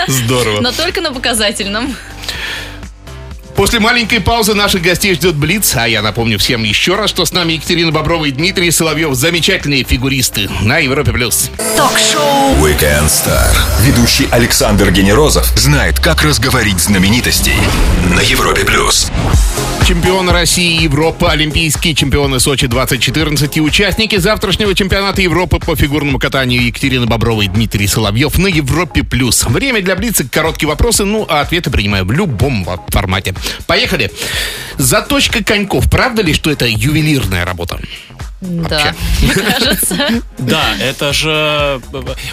Здорово. 0.09 0.61
Но 0.61 0.73
только 0.73 1.01
на 1.01 1.13
показательном. 1.13 1.95
После 3.61 3.79
маленькой 3.79 4.21
паузы 4.21 4.55
наших 4.55 4.81
гостей 4.81 5.13
ждет 5.13 5.35
Блиц, 5.35 5.77
а 5.77 5.87
я 5.87 6.01
напомню 6.01 6.39
всем 6.39 6.63
еще 6.63 6.95
раз, 6.95 7.11
что 7.11 7.27
с 7.27 7.33
нами 7.33 7.53
Екатерина 7.53 7.93
Боброва 7.93 8.25
и 8.25 8.31
Дмитрий 8.31 8.71
Соловьев, 8.71 9.15
замечательные 9.15 9.85
фигуристы 9.85 10.49
на 10.63 10.79
Европе+. 10.79 11.13
плюс. 11.13 11.51
Ток-шоу 11.77 12.55
Weekend 12.55 13.09
Star. 13.09 13.55
Ведущий 13.83 14.29
Александр 14.31 14.91
Генерозов 14.91 15.45
знает, 15.59 16.01
как 16.01 16.23
разговорить 16.23 16.81
знаменитостей 16.81 17.53
на 18.17 18.21
Европе 18.21 18.65
плюс. 18.65 19.11
Чемпионы 19.87 20.31
России 20.31 20.77
и 20.77 20.85
Европы, 20.85 21.27
олимпийские 21.27 21.95
чемпионы 21.95 22.39
Сочи 22.39 22.67
2014 22.67 23.57
и 23.57 23.61
участники 23.61 24.17
завтрашнего 24.17 24.75
чемпионата 24.75 25.21
Европы 25.21 25.59
по 25.59 25.75
фигурному 25.75 26.19
катанию 26.19 26.65
Екатерина 26.65 27.07
Боброва 27.07 27.43
и 27.43 27.49
Дмитрий 27.49 27.89
Соловьев 27.89 28.39
на 28.39 28.47
Европе+. 28.47 29.03
плюс. 29.03 29.45
Время 29.45 29.83
для 29.83 29.97
Блица, 29.97 30.25
короткие 30.29 30.69
вопросы, 30.69 31.05
ну 31.05 31.27
а 31.29 31.41
ответы 31.41 31.71
принимаю 31.71 32.05
в 32.05 32.13
любом 32.13 32.67
формате. 32.89 33.35
Поехали. 33.67 34.11
Заточка 34.79 35.45
коньков. 35.45 35.91
Правда 35.91 36.23
ли, 36.23 36.35
что 36.35 36.51
это 36.51 36.67
ювелирная 36.67 37.45
работа? 37.45 37.79
Да, 38.41 38.95
мне 39.23 39.35
кажется. 39.35 40.23
Да, 40.39 40.75
это 40.81 41.13
же... 41.13 41.81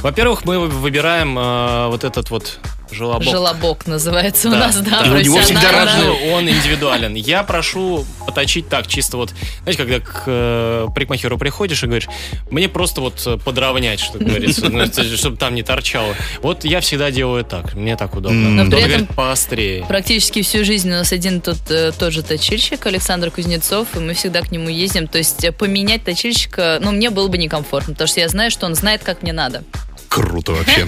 Во-первых, 0.01 0.45
мы 0.45 0.67
выбираем 0.67 1.38
э, 1.38 1.88
вот 1.88 2.03
этот 2.03 2.29
вот 2.29 2.59
желобок. 2.91 3.24
Желобок 3.24 3.88
называется 3.88 4.48
у 4.50 4.51
Да, 4.51 4.60
нас, 4.60 4.77
да, 4.77 5.03
да. 5.03 5.12
У 5.12 5.17
него 5.20 5.39
всегда 5.41 5.72
разные- 5.72 6.34
Он 6.34 6.50
индивидуален. 6.50 7.15
Я 7.15 7.44
прошу 7.44 8.06
поточить 8.25 8.70
так, 8.70 8.88
чисто 8.88 9.17
вот, 9.17 9.34
знаете, 9.63 9.84
когда 9.84 10.00
к 10.00 10.24
э, 10.27 10.88
парикмахеру 10.94 11.38
приходишь 11.38 11.84
и 11.84 11.86
говоришь, 11.88 12.08
мне 12.51 12.67
просто 12.70 13.01
вот 13.01 13.22
э, 13.25 13.38
подровнять, 13.38 14.00
что 14.00 14.20
говорится, 14.20 14.70
ну, 14.70 14.86
чтобы 15.17 15.38
там 15.38 15.56
не 15.56 15.63
торчало. 15.63 16.13
Вот 16.41 16.63
я 16.65 16.82
всегда 16.82 17.12
делаю 17.12 17.44
так, 17.44 17.74
мне 17.74 17.96
так 17.96 18.15
удобно. 18.15 18.50
Но 18.63 18.70
при 18.70 18.79
этом- 18.79 18.89
говорит, 18.89 19.15
поострее. 19.15 19.86
Практически 19.88 20.41
всю 20.41 20.63
жизнь 20.65 20.89
у 20.89 20.94
нас 20.94 21.12
один 21.12 21.41
тот, 21.41 21.58
э, 21.70 21.91
тот 21.98 22.13
же 22.13 22.24
точильщик, 22.24 22.86
Александр 22.86 23.32
Кузнецов, 23.32 23.88
и 23.96 24.00
мы 24.00 24.13
всегда 24.13 24.41
к 24.41 24.51
нему 24.51 24.70
ездим. 24.70 25.08
То 25.08 25.17
есть 25.17 25.44
э, 25.44 25.51
поменять 25.51 26.03
точильщика, 26.03 26.79
ну, 26.82 26.91
мне 26.91 27.10
было 27.10 27.27
бы 27.27 27.38
некомфортно, 27.38 27.94
потому 27.94 28.08
что 28.08 28.20
я 28.20 28.27
знаю, 28.29 28.51
что 28.51 28.65
он 28.65 28.75
знает, 28.75 29.03
как 29.03 29.22
мне 29.24 29.34
надо. 29.34 29.63
Круто 30.10 30.54
вообще. 30.54 30.88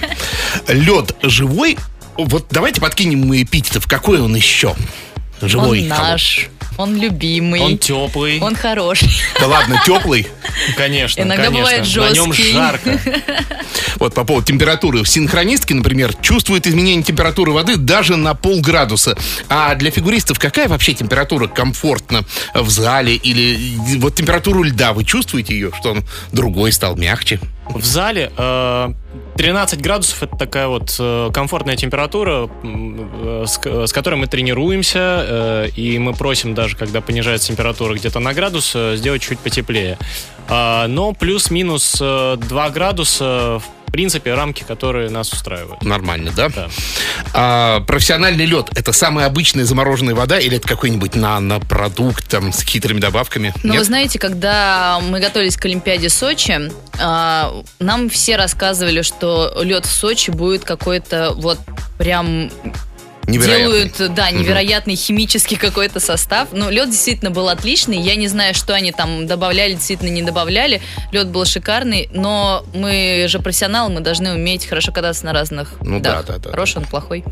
Лед 0.68 1.14
живой? 1.22 1.78
Вот 2.16 2.46
давайте 2.50 2.80
подкинем 2.80 3.20
мы 3.26 3.42
эпитетов. 3.42 3.86
Какой 3.86 4.20
он 4.20 4.34
еще? 4.34 4.74
Живой. 5.42 5.82
он 5.82 5.88
наш, 5.88 6.48
он 6.76 6.96
любимый, 7.00 7.60
Он 7.60 7.72
он, 7.72 7.78
теплый, 7.78 8.40
хороший. 8.56 9.08
Да 9.40 9.46
ладно, 9.46 9.80
теплый. 9.86 10.26
конечно, 10.76 11.22
Иногда 11.22 11.44
конечно. 11.46 11.60
бывает 11.64 11.96
На 11.96 12.10
нем 12.14 12.32
жесткий. 12.32 12.52
жарко. 12.52 13.00
Вот 13.96 14.14
по 14.14 14.24
поводу 14.24 14.46
температуры. 14.46 15.04
Синхронистки, 15.06 15.72
например, 15.72 16.14
чувствуют 16.20 16.66
изменение 16.66 17.02
температуры 17.02 17.52
воды 17.52 17.76
даже 17.76 18.16
на 18.16 18.34
полградуса. 18.34 19.16
А 19.48 19.74
для 19.76 19.90
фигуристов 19.90 20.38
какая 20.38 20.68
вообще 20.68 20.92
температура 20.94 21.46
комфортна 21.48 22.24
в 22.54 22.68
зале? 22.68 23.14
Или 23.16 23.76
вот 23.98 24.14
температуру 24.14 24.62
льда 24.62 24.92
вы 24.92 25.04
чувствуете 25.04 25.54
ее, 25.54 25.70
что 25.78 25.92
он 25.92 26.04
другой 26.32 26.72
стал, 26.72 26.96
мягче? 26.96 27.40
В 27.68 27.84
зале 27.84 28.32
э, 28.36 28.92
13 29.36 29.80
градусов 29.80 30.22
это 30.22 30.36
такая 30.36 30.68
вот 30.68 30.94
э, 30.98 31.30
комфортная 31.32 31.76
температура, 31.76 32.48
м, 32.62 33.10
э, 33.42 33.44
с, 33.46 33.92
которой 33.92 34.16
мы 34.16 34.26
тренируемся, 34.26 34.98
э, 34.98 35.68
и 35.74 35.98
мы 35.98 36.12
просим 36.14 36.54
даже, 36.54 36.76
когда 36.76 37.00
понижается 37.00 37.48
температура 37.48 37.94
где-то 37.94 38.20
на 38.20 38.34
градус, 38.34 38.72
э, 38.74 38.96
сделать 38.96 39.22
чуть 39.22 39.38
потеплее. 39.40 39.98
А, 40.48 40.86
но 40.88 41.12
плюс-минус 41.12 41.98
э, 42.00 42.36
2 42.36 42.70
градуса, 42.70 43.62
принципе, 43.90 44.34
рамки, 44.34 44.62
которые 44.62 45.10
нас 45.10 45.32
устраивают. 45.32 45.82
Нормально, 45.82 46.32
да? 46.34 46.48
Да. 46.48 46.68
А 47.32 47.80
профессиональный 47.80 48.46
лед 48.46 48.68
это 48.74 48.92
самая 48.92 49.26
обычная 49.26 49.64
замороженная 49.64 50.14
вода 50.14 50.38
или 50.38 50.56
это 50.56 50.68
какой-нибудь 50.68 51.14
нанопродукт 51.14 52.28
там 52.28 52.52
с 52.52 52.62
хитрыми 52.62 53.00
добавками? 53.00 53.52
Нет? 53.62 53.76
вы 53.76 53.84
знаете, 53.84 54.18
когда 54.18 55.00
мы 55.00 55.20
готовились 55.20 55.56
к 55.56 55.64
Олимпиаде 55.64 56.08
Сочи, 56.08 56.70
а, 56.98 57.62
нам 57.78 58.10
все 58.10 58.36
рассказывали, 58.36 59.02
что 59.02 59.60
лед 59.62 59.86
в 59.86 59.92
Сочи 59.92 60.30
будет 60.30 60.64
какой-то 60.64 61.32
вот 61.36 61.58
прям. 61.98 62.50
Делают, 63.38 64.14
да, 64.14 64.30
невероятный 64.30 64.96
химический 64.96 65.56
какой-то 65.56 66.00
состав. 66.00 66.48
Ну, 66.52 66.70
лед 66.70 66.90
действительно 66.90 67.30
был 67.30 67.48
отличный. 67.48 68.00
Я 68.00 68.16
не 68.16 68.28
знаю, 68.28 68.54
что 68.54 68.74
они 68.74 68.92
там 68.92 69.26
добавляли, 69.26 69.74
действительно 69.74 70.10
не 70.10 70.22
добавляли. 70.22 70.80
Лед 71.12 71.28
был 71.28 71.44
шикарный, 71.44 72.08
но 72.12 72.64
мы 72.74 73.26
же 73.28 73.38
профессионалы, 73.40 73.92
мы 73.92 74.00
должны 74.00 74.32
уметь 74.32 74.66
хорошо 74.66 74.92
кататься 74.92 75.24
на 75.24 75.32
разных 75.32 75.74
Ну 75.82 75.98
льдах. 75.98 76.26
да, 76.26 76.34
да, 76.34 76.38
да. 76.38 76.50
Хороший 76.50 76.78
он, 76.78 76.84
плохой. 76.84 77.24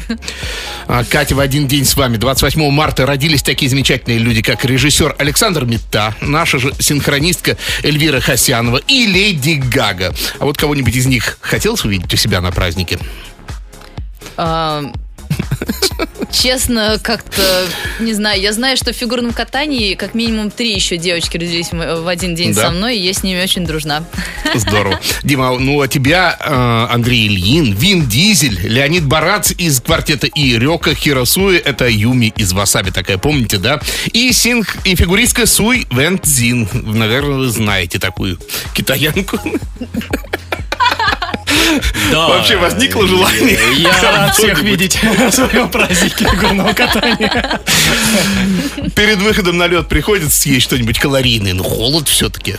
А, 0.86 1.04
Катя, 1.04 1.34
в 1.34 1.40
один 1.40 1.66
день 1.66 1.84
с 1.84 1.94
вами, 1.96 2.16
28 2.16 2.70
марта, 2.70 3.04
родились 3.06 3.42
такие 3.42 3.68
замечательные 3.70 4.18
люди, 4.18 4.42
как 4.42 4.64
режиссер 4.64 5.16
Александр 5.18 5.64
Митта, 5.64 6.14
наша 6.20 6.58
же 6.58 6.72
синхронистка 6.78 7.56
Эльвира 7.82 8.20
Хасянова 8.20 8.78
и 8.86 9.06
Леди 9.06 9.54
Гага. 9.54 10.14
А 10.38 10.44
вот 10.44 10.56
кого-нибудь 10.58 10.94
из 10.94 11.06
них 11.06 11.38
хотелось 11.40 11.84
увидеть 11.84 12.12
у 12.12 12.16
себя 12.16 12.40
на 12.40 12.50
празднике? 12.52 12.98
А, 14.36 14.84
Честно, 16.30 16.98
как-то, 17.02 17.66
не 18.00 18.12
знаю, 18.12 18.40
я 18.40 18.52
знаю, 18.52 18.76
что 18.76 18.92
в 18.92 18.96
фигурном 18.96 19.32
катании 19.32 19.94
как 19.94 20.14
минимум 20.14 20.50
три 20.50 20.74
еще 20.74 20.96
девочки 20.96 21.36
родились 21.36 21.72
в 21.72 22.06
один 22.06 22.34
день 22.34 22.54
Да? 22.54 22.66
со 22.66 22.70
мной, 22.70 22.96
и 22.98 23.00
я 23.00 23.12
с 23.12 23.22
ними 23.22 23.42
очень 23.42 23.64
дружна. 23.66 24.04
Здорово. 24.54 25.00
Дима, 25.24 25.58
ну 25.58 25.80
а 25.80 25.88
тебя 25.88 26.36
э, 26.38 26.94
Андрей 26.94 27.28
Ильин, 27.28 27.72
Вин 27.72 28.06
Дизель, 28.06 28.58
Леонид 28.60 29.06
Барац 29.06 29.52
из 29.52 29.80
квартета 29.80 30.26
И, 30.26 30.56
Рёка 30.58 30.94
Хиросуи, 30.94 31.56
это 31.56 31.88
Юми 31.88 32.32
из 32.36 32.52
Васаби 32.52 32.90
такая, 32.90 33.18
помните, 33.18 33.58
да? 33.58 33.80
И, 34.12 34.30
синх, 34.32 34.76
и 34.84 34.94
фигуристка 34.94 35.46
Суй 35.46 35.86
Вент 35.90 36.26
Зин. 36.26 36.68
Наверное, 36.72 37.38
вы 37.38 37.48
знаете 37.48 37.98
такую 37.98 38.38
китаянку. 38.74 39.40
Да. 42.10 42.28
Вообще 42.28 42.56
возникло 42.56 43.06
желание? 43.06 43.58
Я 43.76 43.92
рад 44.02 44.34
всех 44.34 44.62
видеть 44.62 44.98
на 45.02 45.30
своем 45.30 45.68
празднике 45.68 46.26
горного 46.40 46.72
катания. 46.72 47.60
Перед 48.94 49.18
выходом 49.18 49.58
на 49.58 49.66
лед 49.66 49.88
приходится 49.88 50.40
съесть 50.40 50.64
что-нибудь 50.64 50.98
калорийное. 50.98 51.54
Ну, 51.54 51.64
холод 51.64 52.08
все-таки. 52.08 52.56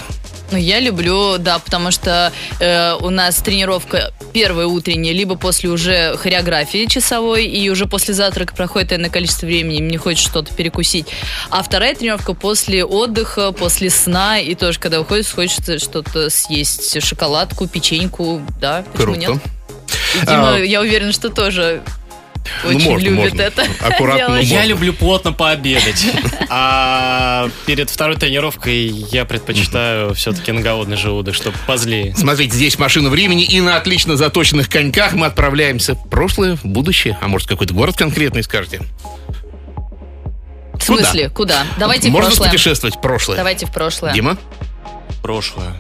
Ну, 0.52 0.58
я 0.58 0.80
люблю, 0.80 1.38
да, 1.38 1.60
потому 1.60 1.92
что 1.92 2.32
э, 2.60 2.94
у 3.02 3.10
нас 3.12 3.36
тренировка 3.38 4.12
первая 4.34 4.66
утренняя, 4.66 5.14
либо 5.14 5.36
после 5.36 5.70
уже 5.70 6.18
хореографии 6.18 6.86
часовой, 6.88 7.46
и 7.46 7.70
уже 7.70 7.86
после 7.86 8.14
завтрака 8.16 8.56
проходит 8.56 8.94
иное 8.94 9.10
количество 9.10 9.46
времени, 9.46 9.82
мне 9.82 9.98
хочется 9.98 10.30
что-то 10.30 10.54
перекусить. 10.54 11.06
А 11.52 11.62
вторая 11.62 11.94
тренировка 11.94 12.34
после 12.34 12.84
отдыха, 12.84 13.52
после 13.52 13.90
сна, 13.92 14.40
и 14.40 14.56
тоже, 14.56 14.80
когда 14.80 15.00
уходишь, 15.02 15.32
хочется 15.32 15.78
что-то 15.78 16.30
съесть, 16.32 17.00
шоколадку, 17.04 17.68
печеньку, 17.68 18.42
да, 18.60 18.84
почему 18.94 19.14
Круто. 19.14 19.20
нет? 19.20 19.42
Дима, 20.26 20.56
А. 20.56 20.58
я 20.60 20.82
уверена, 20.82 21.12
что 21.12 21.30
тоже 21.30 21.82
Ну, 22.64 22.70
очень 22.70 22.90
можно, 22.90 23.06
любит 23.06 23.34
можно. 23.34 23.42
это 23.42 23.66
Аккуратно, 23.80 24.36
можно. 24.36 24.42
Я 24.42 24.66
люблю 24.66 24.94
плотно 24.94 25.34
пообедать. 25.34 26.06
А 26.52 27.48
перед 27.68 27.92
второй 27.92 28.16
тренировкой 28.16 28.88
я 28.88 29.24
предпочитаю 29.24 30.16
все-таки 30.16 30.52
на 30.52 30.62
голодный 30.62 30.98
желудок, 30.98 31.36
чтобы 31.36 31.56
позлее. 31.68 32.16
Смотрите, 32.16 32.56
здесь 32.56 32.80
машина 32.80 33.10
времени, 33.12 33.44
и 33.44 33.62
на 33.62 33.76
отлично 33.78 34.16
заточенных 34.18 34.68
коньках 34.68 35.14
мы 35.14 35.28
отправляемся 35.28 35.94
в 35.94 36.10
прошлое, 36.10 36.56
в 36.56 36.66
будущее, 36.66 37.20
а 37.22 37.28
может 37.28 37.48
какой-то 37.48 37.76
город 37.76 37.96
конкретный 37.96 38.42
скажете? 38.42 38.82
В 40.80 40.84
смысле, 40.84 41.30
куда? 41.30 41.66
Давайте 41.78 42.10
в 42.10 42.12
Можно 42.12 42.30
прошлое. 42.30 42.50
путешествовать 42.50 42.96
в 42.96 43.02
прошлое. 43.02 43.38
Давайте 43.38 43.66
в 43.66 43.72
прошлое. 43.72 44.14
Дима? 44.14 44.38
Прошлое. 45.22 45.76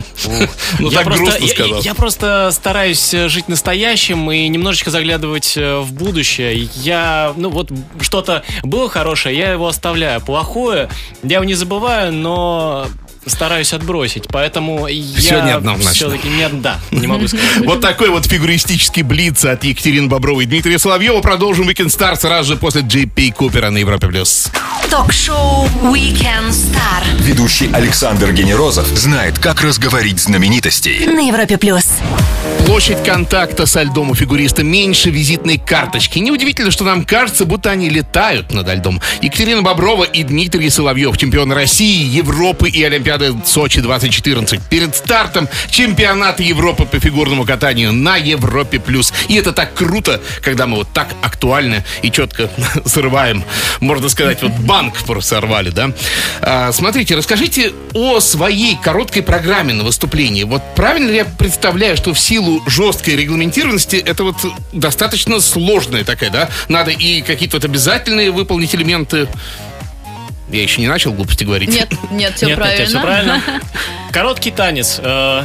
Ну, 0.80 0.90
я, 0.90 0.98
так 0.98 1.06
просто, 1.06 1.26
грустно 1.26 1.48
сказал. 1.48 1.82
я 1.82 1.96
просто 1.96 2.50
стараюсь 2.52 3.14
э, 3.14 3.30
жить 3.30 3.48
настоящим 3.48 4.30
и 4.32 4.48
немножечко 4.48 4.92
заглядывать 4.92 5.56
э, 5.56 5.80
в 5.80 5.94
будущее. 5.94 6.70
Я, 6.76 7.34
ну 7.38 7.50
вот, 7.50 7.72
что-то 8.02 8.44
было 8.64 8.90
хорошее, 8.90 9.38
я 9.38 9.52
его 9.52 9.68
оставляю. 9.68 10.22
Плохое, 10.22 10.90
я 11.24 11.36
его 11.36 11.46
не 11.46 11.54
забываю, 11.54 12.12
но 12.12 12.88
стараюсь 13.30 13.74
отбросить. 13.74 14.26
Поэтому 14.30 14.88
Всё 15.18 15.38
я 15.38 15.62
все-таки 15.94 16.28
нет, 16.30 16.62
да, 16.62 16.80
не 16.92 17.08
могу 17.08 17.28
сказать. 17.28 17.66
Вот 17.66 17.82
такой 17.82 18.10
вот 18.10 18.26
фигуристический 18.26 19.04
блиц 19.04 19.46
от 19.46 19.64
Екатерины 19.64 20.08
Бобровой 20.08 20.44
и 20.44 20.48
Дмитрия 20.48 20.80
Соловьева. 20.80 21.22
Продолжим 21.22 21.70
Weekend 21.70 21.88
Star 21.88 22.16
сразу 22.16 22.54
же 22.54 22.58
после 22.60 22.82
GP 22.82 23.34
Купера 23.34 23.70
на 23.70 23.78
Европе+. 23.78 24.08
плюс. 24.08 24.50
Ток-шоу 24.90 25.68
Weekend 25.84 26.50
Star 26.50 27.04
Ведущий 27.22 27.70
Александр 27.74 28.32
Генерозов 28.32 28.88
знает, 28.88 29.38
как 29.38 29.62
разговорить 29.62 30.20
знаменитостей. 30.20 31.06
на 31.06 31.20
Европе+. 31.28 31.58
плюс. 31.58 31.86
Площадь 32.66 33.04
контакта 33.04 33.66
со 33.66 33.82
льдом 33.84 34.12
у 34.12 34.16
фигуриста 34.16 34.64
меньше 34.64 35.10
визитной 35.10 35.58
карточки. 35.58 36.20
Неудивительно, 36.20 36.70
что 36.72 36.84
нам 36.84 37.04
кажется, 37.04 37.46
будто 37.46 37.72
они 37.72 37.90
летают 37.90 38.52
над 38.54 38.68
льдом. 38.68 39.02
Екатерина 39.22 39.62
Боброва 39.62 40.04
и 40.04 40.24
Дмитрий 40.24 40.70
Соловьев, 40.70 41.18
чемпионы 41.18 41.56
России, 41.56 42.04
Европы 42.06 42.70
и 42.70 42.84
Олимпиады 42.84 43.19
Сочи 43.46 43.82
2014. 43.82 44.62
Перед 44.70 44.96
стартом 44.96 45.48
чемпионата 45.70 46.44
Европы 46.44 46.86
по 46.86 47.00
фигурному 47.00 47.46
катанию 47.46 47.92
на 47.94 48.18
Европе+. 48.18 48.80
плюс. 48.80 49.14
И 49.28 49.36
это 49.36 49.52
так 49.52 49.74
круто, 49.74 50.22
когда 50.42 50.68
мы 50.68 50.78
вот 50.78 50.90
так 50.94 51.10
актуально 51.22 51.84
и 52.02 52.12
четко 52.12 52.50
срываем. 52.86 53.44
Можно 53.80 54.10
сказать, 54.10 54.42
вот 54.42 54.52
банк 54.60 54.96
просто 55.06 55.30
сорвали, 55.30 55.70
да? 55.70 55.92
А, 56.42 56.72
смотрите, 56.72 57.16
расскажите 57.16 57.74
о 57.94 58.20
своей 58.20 58.78
короткой 58.78 59.24
программе 59.24 59.74
на 59.74 59.84
выступлении. 59.84 60.44
Вот 60.44 60.62
правильно 60.76 61.10
ли 61.10 61.18
я 61.18 61.26
представляю, 61.26 61.98
что 61.98 62.14
в 62.14 62.20
силу 62.20 62.62
жесткой 62.68 63.16
регламентированности 63.16 63.96
это 63.96 64.24
вот 64.24 64.36
достаточно 64.72 65.40
сложная 65.40 66.04
такая, 66.04 66.30
да? 66.30 66.50
Надо 66.68 66.92
и 66.92 67.22
какие-то 67.22 67.58
вот 67.58 67.66
обязательные 67.66 68.32
выполнить 68.32 68.74
элементы. 68.76 69.28
Я 70.52 70.62
еще 70.64 70.82
не 70.82 70.88
начал 70.88 71.14
глупости 71.14 71.44
говорить. 71.44 71.70
Нет, 71.70 71.90
нет, 72.12 72.36
все 72.36 72.48
Нет, 72.48 72.58
нет, 72.58 72.58
правильно. 72.58 72.86
все 72.88 73.02
правильно. 73.02 73.42
Короткий 74.12 74.52
танец. 74.52 75.00
Э, 75.02 75.44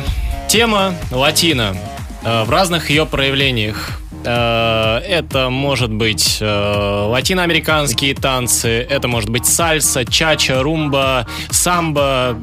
Тема 0.49 0.95
латина 1.11 1.77
э, 2.23 2.45
в 2.45 2.51
разных 2.51 2.91
ее 2.91 3.05
проявлениях. 3.07 4.01
Э, 4.25 4.99
Это 5.07 5.51
может 5.51 5.93
быть 5.93 6.39
э, 6.41 7.07
латиноамериканские 7.09 8.15
танцы, 8.15 8.69
это 8.89 9.09
может 9.09 9.29
быть 9.31 9.47
сальса, 9.47 10.05
чача, 10.05 10.63
румба, 10.63 11.27
самбо. 11.51 12.39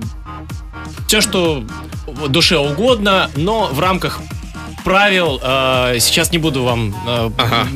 Все, 1.07 1.21
что 1.21 1.63
душе 2.27 2.57
угодно, 2.57 3.29
но 3.35 3.67
в 3.67 3.79
рамках 3.79 4.19
правил. 4.83 5.39
э, 5.41 5.97
Сейчас 5.99 6.31
не 6.31 6.37
буду 6.37 6.63
вам 6.63 6.95
э, 7.07 7.29
Ага. 7.37 7.67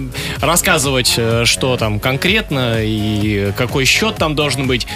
рассказывать, 0.41 1.13
э, 1.17 1.45
что 1.45 1.77
там 1.77 1.99
конкретно 1.99 2.77
и 2.81 3.51
какой 3.57 3.85
счет 3.85 4.15
там 4.15 4.35
должен 4.35 4.67
быть. 4.67 4.87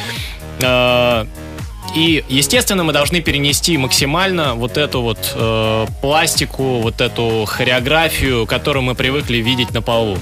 И, 1.95 2.23
естественно, 2.29 2.83
мы 2.83 2.93
должны 2.93 3.19
перенести 3.21 3.75
максимально 3.77 4.53
вот 4.53 4.77
эту 4.77 5.01
вот 5.01 5.33
э, 5.33 5.85
пластику, 6.01 6.81
вот 6.81 7.01
эту 7.01 7.45
хореографию, 7.47 8.45
которую 8.45 8.83
мы 8.83 8.93
привыкли 8.93 9.37
видеть 9.37 9.71
на 9.73 9.81
полу. 9.81 10.17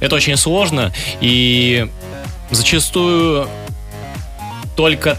Это 0.00 0.14
очень 0.16 0.36
сложно, 0.38 0.90
и 1.20 1.86
зачастую 2.50 3.46
только 4.74 5.18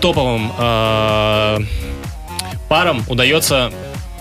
топовым 0.00 0.52
э, 0.56 1.58
парам 2.70 3.04
удается 3.08 3.72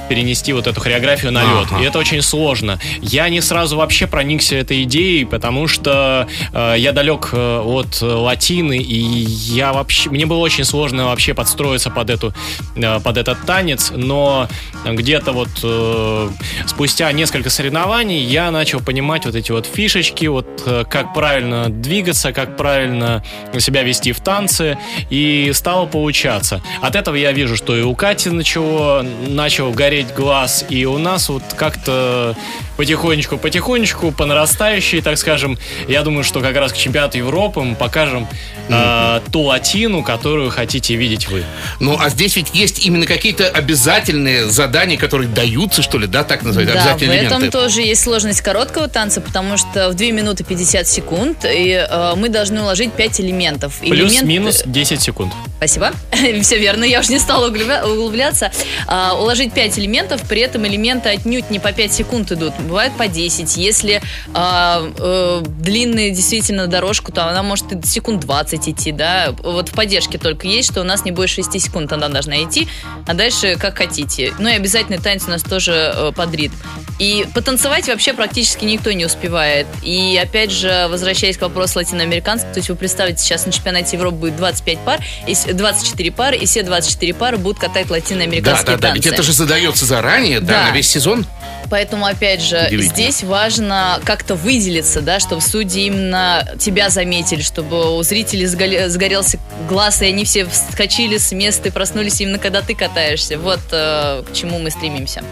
перенести 0.10 0.54
вот 0.54 0.68
эту 0.68 0.82
хореографию 0.82 1.32
на 1.32 1.44
лед. 1.44 1.68
Ага. 1.72 1.82
И 1.82 1.86
это 1.86 2.00
очень 2.00 2.22
сложно. 2.22 2.80
Я 3.02 3.30
не 3.30 3.42
сразу 3.42 3.78
вообще 3.78 4.08
проникся 4.08 4.56
этой 4.56 4.84
идеей, 4.84 5.26
потому 5.26 5.68
что 5.68 6.28
э, 6.52 6.76
я 6.78 6.92
далек 6.92 7.30
э, 7.32 7.60
от 7.60 8.02
э, 8.02 8.06
латины, 8.06 8.78
и 8.78 9.00
я 9.00 9.72
вообще 9.72 10.10
мне 10.10 10.26
было 10.26 10.40
очень 10.40 10.66
сложно 10.66 11.06
вообще 11.06 11.34
подстроиться 11.34 11.90
под 11.90 12.10
эту 12.10 12.34
э, 12.76 13.00
под 13.00 13.18
этот 13.18 13.46
танец, 13.46 13.92
но 13.96 14.48
где-то 14.86 15.32
вот 15.32 15.50
э, 15.64 16.30
спустя 16.66 17.12
несколько 17.12 17.50
соревнований 17.50 18.24
я 18.24 18.52
начал 18.52 18.80
понимать 18.80 19.26
вот 19.26 19.36
эти 19.36 19.52
вот 19.52 19.66
фишечки, 19.66 20.26
вот 20.26 20.48
э, 20.66 20.84
как 20.90 21.14
правильно 21.14 21.70
двигаться, 21.70 22.34
как 22.34 22.58
правильно 22.58 23.24
себя 23.60 23.84
вести 23.84 24.12
в 24.12 24.20
танце, 24.20 24.78
и 25.10 25.52
стало 25.54 25.86
получаться. 25.86 26.62
От 26.82 26.96
этого 26.96 27.16
я 27.16 27.32
вижу, 27.32 27.56
что 27.56 27.76
и 27.76 27.82
у 27.82 27.94
Кати 27.96 28.30
начало, 28.30 29.06
начал 29.28 29.72
гореть 29.72 29.99
глаз, 30.16 30.66
и 30.70 30.86
у 30.86 30.98
нас 30.98 31.30
вот 31.30 31.44
как-то 31.56 32.36
потихонечку-потихонечку, 32.80 34.12
по 34.12 34.26
нарастающей, 34.26 35.02
так 35.02 35.18
скажем, 35.18 35.58
я 35.88 36.02
думаю, 36.04 36.24
что 36.24 36.40
как 36.40 36.56
раз 36.56 36.72
к 36.72 36.78
чемпионату 36.78 37.18
Европы 37.18 37.60
мы 37.62 37.76
покажем 37.76 38.28
э, 38.70 39.20
ту 39.32 39.42
латину, 39.42 40.02
которую 40.02 40.50
хотите 40.50 40.96
видеть 40.96 41.28
вы. 41.28 41.44
Ну, 41.82 41.98
а 42.00 42.10
здесь 42.10 42.36
ведь 42.38 42.52
есть 42.54 42.86
именно 42.86 43.06
какие-то 43.06 43.48
обязательные 43.50 44.46
задания, 44.50 44.98
которые 44.98 45.28
даются, 45.30 45.82
что 45.82 45.98
ли, 45.98 46.08
да, 46.08 46.24
так 46.24 46.44
называть, 46.44 46.68
Да, 46.68 46.74
в 46.74 46.78
обязательные 46.78 47.20
этом 47.24 47.40
элементы. 47.40 47.58
тоже 47.58 47.82
есть 47.82 48.02
сложность 48.02 48.42
короткого 48.42 48.88
танца, 48.88 49.20
потому 49.22 49.58
что 49.58 49.90
в 49.90 49.96
2 49.96 50.08
минуты 50.12 50.44
50 50.44 50.88
секунд 50.88 51.46
и 51.46 51.72
э, 51.90 52.14
мы 52.16 52.30
должны 52.30 52.62
уложить 52.62 52.94
5 52.94 53.22
элементов. 53.22 53.74
Элемент- 53.82 54.10
Плюс-минус 54.10 54.64
10 54.66 55.02
секунд. 55.02 55.34
Спасибо. 55.58 55.92
Все 56.42 56.58
верно, 56.58 56.86
я 56.86 57.02
уже 57.02 57.12
не 57.12 57.20
стала 57.20 57.50
углубля- 57.50 57.84
углубляться. 57.86 58.52
А, 58.88 59.14
уложить 59.20 59.54
5 59.54 59.80
элементов, 59.80 60.22
при 60.28 60.42
этом 60.42 60.66
элементы 60.66 61.10
отнюдь 61.10 61.50
не 61.50 61.60
по 61.60 61.72
5 61.74 61.94
секунд 61.94 62.32
идут, 62.32 62.54
бывает 62.70 62.94
по 62.98 63.08
10. 63.08 63.58
Если 63.58 64.02
а, 64.34 64.82
э, 64.98 65.42
длинная 65.46 66.12
действительно 66.12 66.68
дорожку, 66.68 67.12
то 67.12 67.26
она 67.28 67.44
может 67.44 67.72
и 67.74 67.88
секунд 67.88 68.22
20 68.22 68.70
идти, 68.70 68.92
да. 68.92 69.34
Вот 69.44 69.70
в 69.70 69.74
поддержке 69.74 70.18
только 70.18 70.48
есть, 70.48 70.72
что 70.72 70.82
у 70.82 70.84
нас 70.84 71.04
не 71.04 71.12
больше 71.12 71.36
6 71.44 71.60
секунд 71.62 71.92
она 71.92 72.08
должна 72.08 72.42
идти, 72.44 72.68
а 73.08 73.14
дальше 73.14 73.56
как 73.56 73.78
хотите. 73.78 74.34
Ну 74.40 74.48
и 74.50 74.54
обязательный 74.54 75.00
танец 75.00 75.24
у 75.28 75.32
нас 75.32 75.42
тоже 75.42 75.94
э, 75.96 76.12
подрит. 76.16 76.52
И 77.00 77.26
потанцевать 77.34 77.88
вообще 77.88 78.14
практически 78.14 78.66
никто 78.66 78.92
не 78.92 79.06
успевает. 79.06 79.68
И 79.84 80.20
опять 80.22 80.52
же, 80.52 80.88
возвращаясь 80.90 81.38
к 81.38 81.42
вопросу 81.42 81.80
латиноамериканцев, 81.80 82.52
то 82.54 82.60
есть 82.60 82.70
вы 82.70 82.76
представите, 82.76 83.22
сейчас 83.24 83.46
на 83.46 83.52
чемпионате 83.52 83.98
Европы 83.98 84.18
будет 84.18 84.36
25 84.38 84.80
пар, 84.80 85.00
и 85.28 85.34
с- 85.34 85.46
24 85.46 86.12
пары, 86.12 86.38
и 86.38 86.46
все 86.46 86.62
24 86.64 87.14
пары 87.14 87.38
будут 87.38 87.60
катать 87.60 87.88
Да, 87.88 87.94
латиноамериканские 87.94 88.66
да, 88.66 88.82
да, 88.82 88.88
танцы. 88.90 88.96
ведь 88.96 89.06
это 89.14 89.24
же 89.24 89.34
задается 89.34 89.86
заранее, 89.86 90.40
да, 90.40 90.48
Да. 90.54 90.64
на 90.68 90.72
весь 90.76 90.90
сезон. 90.90 91.26
Поэтому, 91.70 92.06
опять 92.06 92.42
же. 92.42 92.58
Здесь 92.72 93.24
важно 93.24 94.00
как-то 94.04 94.36
выделиться, 94.36 95.02
да, 95.02 95.20
чтобы 95.20 95.42
судьи 95.42 95.86
именно 95.86 96.48
тебя 96.60 96.90
заметили, 96.90 97.42
чтобы 97.42 97.98
у 97.98 98.04
зрителей 98.04 98.46
сгоре- 98.46 98.90
сгорелся 98.90 99.40
глаз, 99.68 100.02
и 100.02 100.06
они 100.06 100.26
все 100.26 100.46
вскочили 100.46 101.18
с 101.18 101.32
места 101.32 101.70
и 101.70 101.72
проснулись 101.72 102.22
именно 102.22 102.40
когда 102.40 102.62
ты 102.62 102.76
катаешься. 102.76 103.38
Вот 103.38 103.62
э, 103.72 104.24
к 104.24 104.34
чему 104.34 104.60
мы 104.60 104.72
стремимся. 104.72 105.24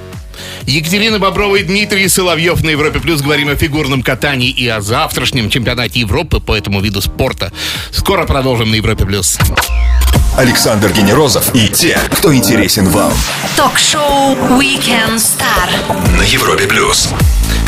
Екатерина 0.66 1.20
Боброва 1.20 1.56
и 1.56 1.64
Дмитрий 1.64 2.08
Соловьев 2.08 2.64
на 2.64 2.70
Европе 2.70 3.00
Плюс. 3.00 3.22
Говорим 3.22 3.50
о 3.50 3.56
фигурном 3.56 4.04
катании 4.04 4.50
и 4.50 4.68
о 4.68 4.82
завтрашнем 4.82 5.50
чемпионате 5.50 6.02
Европы 6.02 6.40
по 6.40 6.56
этому 6.56 6.82
виду 6.82 7.02
спорта. 7.02 7.52
Скоро 7.92 8.26
продолжим 8.26 8.72
на 8.72 8.76
Европе 8.76 9.06
Плюс. 9.06 9.38
Александр 10.38 10.94
Генерозов 10.94 11.56
и 11.56 11.68
те, 11.68 11.98
кто 12.12 12.34
интересен 12.34 12.88
вам. 12.90 13.12
Ток-шоу 13.56 14.36
Weekend 14.60 15.16
Star. 15.16 16.16
На 16.16 16.22
Европе 16.22 16.68
плюс. 16.68 17.10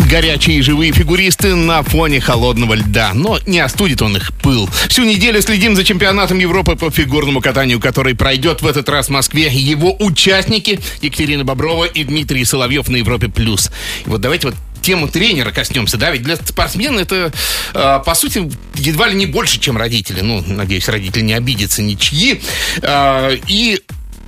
горячие 0.08 0.58
и 0.58 0.62
живые 0.62 0.92
фигуристы 0.92 1.56
на 1.56 1.82
фоне 1.82 2.22
холодного 2.22 2.76
льда. 2.76 3.12
Но 3.16 3.40
не 3.48 3.60
остудит 3.60 4.04
он 4.04 4.18
их 4.18 4.34
пыл. 4.34 4.70
Всю 4.88 5.04
неделю 5.04 5.42
следим 5.42 5.76
за 5.76 5.84
чемпионатом 5.84 6.38
Европы 6.38 6.76
по 6.76 6.92
фигурному 6.92 7.42
катанию, 7.42 7.80
который 7.80 8.16
пройдет 8.16 8.62
в 8.62 8.68
этот 8.68 8.88
раз 8.88 9.08
в 9.08 9.10
Москве. 9.10 9.48
Его 9.52 9.96
участники 10.00 10.80
Екатерина 11.02 11.44
Боброва 11.44 11.86
и 11.86 12.04
Дмитрий 12.04 12.46
Соловьев 12.46 12.88
на 12.88 12.98
Европе+. 12.98 13.30
плюс. 13.30 13.72
И 14.06 14.10
вот 14.10 14.22
давайте 14.22 14.48
вот 14.48 14.56
тему 14.82 15.08
тренера 15.08 15.52
коснемся, 15.52 15.98
да, 15.98 16.12
ведь 16.12 16.24
для 16.24 16.36
спортсмена 16.36 17.00
это, 17.00 17.32
э, 17.74 18.00
по 18.06 18.16
сути, 18.16 18.50
едва 18.76 19.08
ли 19.08 19.16
не 19.16 19.26
больше, 19.26 19.60
чем 19.60 19.78
родители. 19.78 20.22
Ну, 20.22 20.44
надеюсь, 20.46 20.88
родители 20.88 21.22
не 21.22 21.34
обидятся 21.34 21.82
ничьи. 21.82 22.42
Э, 22.82 23.38
и 23.48 23.82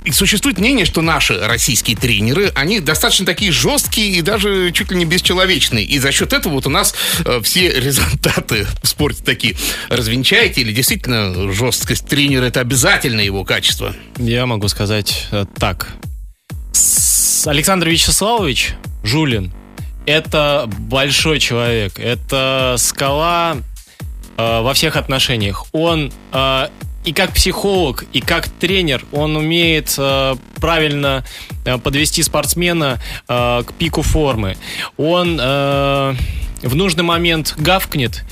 и 0.04 0.10
существует 0.10 0.58
мнение, 0.58 0.84
что 0.84 1.00
наши 1.00 1.38
российские 1.38 1.96
тренеры, 1.96 2.50
они 2.54 2.80
достаточно 2.80 3.24
такие 3.24 3.52
жесткие 3.52 4.08
и 4.10 4.22
даже 4.22 4.72
чуть 4.72 4.90
ли 4.90 4.96
не 4.96 5.04
бесчеловечные. 5.04 5.84
И 5.84 5.98
за 5.98 6.12
счет 6.12 6.32
этого 6.32 6.54
вот 6.54 6.66
у 6.66 6.70
нас 6.70 6.94
э, 7.24 7.40
все 7.42 7.68
результаты 7.80 8.66
в 8.82 8.88
спорте 8.88 9.22
такие. 9.22 9.56
Развенчаете 9.88 10.62
или 10.62 10.72
действительно 10.72 11.52
жесткость 11.52 12.06
тренера 12.06 12.44
это 12.44 12.60
обязательно 12.60 13.20
его 13.20 13.44
качество? 13.44 13.94
Я 14.18 14.46
могу 14.46 14.68
сказать 14.68 15.28
э, 15.30 15.44
так. 15.58 15.88
С 16.72 17.46
Александр 17.46 17.88
Вячеславович 17.88 18.74
Жулин 19.04 19.52
это 20.06 20.68
большой 20.68 21.38
человек, 21.38 21.98
это 21.98 22.76
скала 22.78 23.56
э, 24.36 24.60
во 24.60 24.74
всех 24.74 24.96
отношениях. 24.96 25.66
Он 25.72 26.12
э, 26.32 26.68
и 27.04 27.12
как 27.12 27.32
психолог, 27.32 28.04
и 28.12 28.20
как 28.20 28.48
тренер, 28.48 29.04
он 29.12 29.36
умеет 29.36 29.94
э, 29.98 30.36
правильно 30.60 31.24
э, 31.64 31.78
подвести 31.78 32.22
спортсмена 32.22 33.00
э, 33.28 33.62
к 33.66 33.72
пику 33.74 34.02
формы. 34.02 34.56
Он 34.96 35.38
э, 35.40 36.14
в 36.62 36.74
нужный 36.74 37.04
момент 37.04 37.54
гавкнет 37.58 38.24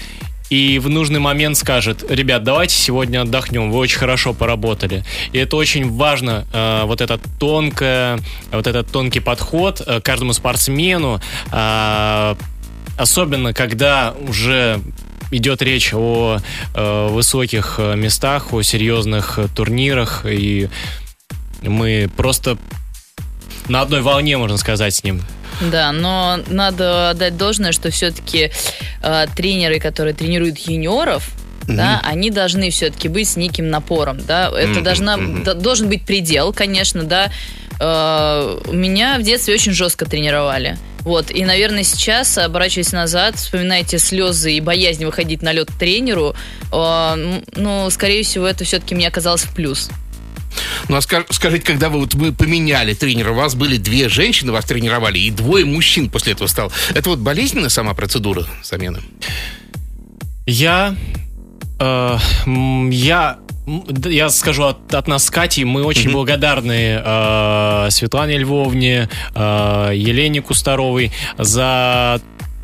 и 0.50 0.80
в 0.80 0.88
нужный 0.88 1.20
момент 1.20 1.56
скажет, 1.56 2.04
ребят, 2.10 2.42
давайте 2.42 2.74
сегодня 2.74 3.22
отдохнем, 3.22 3.70
вы 3.70 3.78
очень 3.78 3.98
хорошо 3.98 4.34
поработали. 4.34 5.04
И 5.32 5.38
это 5.38 5.56
очень 5.56 5.88
важно, 5.88 6.44
э, 6.52 6.82
вот 6.84 7.00
этот 7.00 7.22
тонкое, 7.38 8.18
вот 8.50 8.66
этот 8.66 8.90
тонкий 8.90 9.20
подход 9.20 9.80
э, 9.86 10.00
каждому 10.00 10.32
спортсмену, 10.32 11.20
э, 11.52 12.34
особенно 12.98 13.54
когда 13.54 14.12
уже 14.28 14.80
идет 15.30 15.62
речь 15.62 15.94
о 15.94 16.38
высоких 16.74 17.78
местах, 17.78 18.52
о 18.52 18.62
серьезных 18.62 19.38
турнирах, 19.54 20.26
и 20.28 20.68
мы 21.62 22.10
просто 22.16 22.58
на 23.68 23.82
одной 23.82 24.02
волне, 24.02 24.36
можно 24.36 24.56
сказать, 24.56 24.92
с 24.92 25.04
ним. 25.04 25.22
Да, 25.60 25.92
но 25.92 26.40
надо 26.48 27.10
отдать 27.10 27.36
должное, 27.36 27.72
что 27.72 27.90
все-таки 27.90 28.50
э, 29.02 29.26
тренеры, 29.36 29.78
которые 29.78 30.14
тренируют 30.14 30.58
юниоров, 30.58 31.30
mm-hmm. 31.66 31.76
да, 31.76 32.00
они 32.04 32.30
должны 32.30 32.70
все-таки 32.70 33.08
быть 33.08 33.28
с 33.28 33.36
неким 33.36 33.68
напором, 33.68 34.18
да. 34.26 34.48
Это 34.48 34.80
mm-hmm. 34.80 34.82
должна, 34.82 35.16
mm-hmm. 35.16 35.54
должен 35.54 35.88
быть 35.88 36.04
предел, 36.04 36.52
конечно, 36.52 37.04
да. 37.04 37.30
Э, 37.78 38.60
меня 38.72 39.18
в 39.18 39.22
детстве 39.22 39.54
очень 39.54 39.72
жестко 39.72 40.06
тренировали. 40.06 40.78
Вот, 41.00 41.30
и, 41.30 41.44
наверное, 41.44 41.82
сейчас, 41.82 42.36
оборачиваясь 42.36 42.92
назад, 42.92 43.36
вспоминаете 43.36 43.98
слезы 43.98 44.52
и 44.52 44.60
боязнь 44.60 45.04
выходить 45.06 45.40
на 45.40 45.52
лед 45.52 45.68
тренеру, 45.78 46.34
э, 46.72 47.40
ну, 47.56 47.90
скорее 47.90 48.22
всего, 48.22 48.46
это 48.46 48.64
все-таки 48.64 48.94
мне 48.94 49.08
оказалось 49.08 49.42
в 49.42 49.54
плюс. 49.54 49.90
Ну 50.88 50.96
а 50.96 51.00
скажите, 51.00 51.64
когда 51.64 51.88
вы 51.88 52.00
вот 52.00 52.14
вы 52.14 52.32
поменяли 52.32 52.94
тренера, 52.94 53.32
у 53.32 53.34
вас 53.34 53.54
были 53.54 53.76
две 53.76 54.08
женщины, 54.08 54.52
вас 54.52 54.64
тренировали, 54.64 55.18
и 55.18 55.30
двое 55.30 55.64
мужчин 55.64 56.08
после 56.10 56.32
этого 56.32 56.48
стал. 56.48 56.72
Это 56.94 57.10
вот 57.10 57.18
болезненная 57.18 57.68
сама 57.68 57.94
процедура 57.94 58.46
замены? 58.62 59.00
Я... 60.46 60.96
Э, 61.78 62.18
я 62.90 63.38
я 64.04 64.30
скажу 64.30 64.64
от, 64.64 64.92
от 64.94 65.06
нас 65.06 65.26
с 65.26 65.30
Катей, 65.30 65.64
мы 65.64 65.84
очень 65.84 66.08
mm-hmm. 66.08 66.12
благодарны 66.12 67.00
э, 67.04 67.88
Светлане 67.90 68.38
Львовне, 68.38 69.08
э, 69.34 69.92
Елене 69.94 70.42
Кустаровой 70.42 71.12
за 71.38 72.20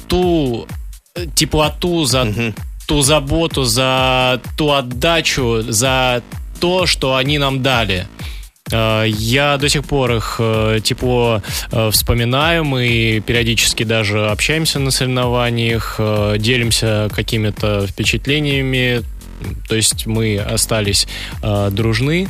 ту 0.09 0.67
теплоту, 1.35 2.05
за 2.05 2.23
mm-hmm. 2.23 2.59
ту 2.89 3.03
заботу, 3.03 3.65
за 3.65 4.41
ту 4.57 4.73
отдачу, 4.73 5.63
за 5.63 6.23
то, 6.61 6.87
что 6.87 7.17
они 7.17 7.39
нам 7.39 7.63
дали. 7.63 8.07
Э, 8.73 9.05
я 9.07 9.57
до 9.59 9.69
сих 9.69 9.85
пор 9.85 10.13
их 10.13 10.37
э, 10.39 10.81
тепло 10.83 11.43
э, 11.71 11.91
вспоминаю, 11.91 12.65
мы 12.65 13.23
периодически 13.25 13.85
даже 13.85 14.29
общаемся 14.29 14.79
на 14.79 14.91
соревнованиях, 14.91 16.01
делимся 16.39 17.09
какими-то 17.15 17.87
впечатлениями, 17.87 19.03
то 19.69 19.77
есть 19.77 20.07
мы 20.07 20.39
остались 20.39 21.07
э, 21.43 21.71
дружны, 21.71 22.29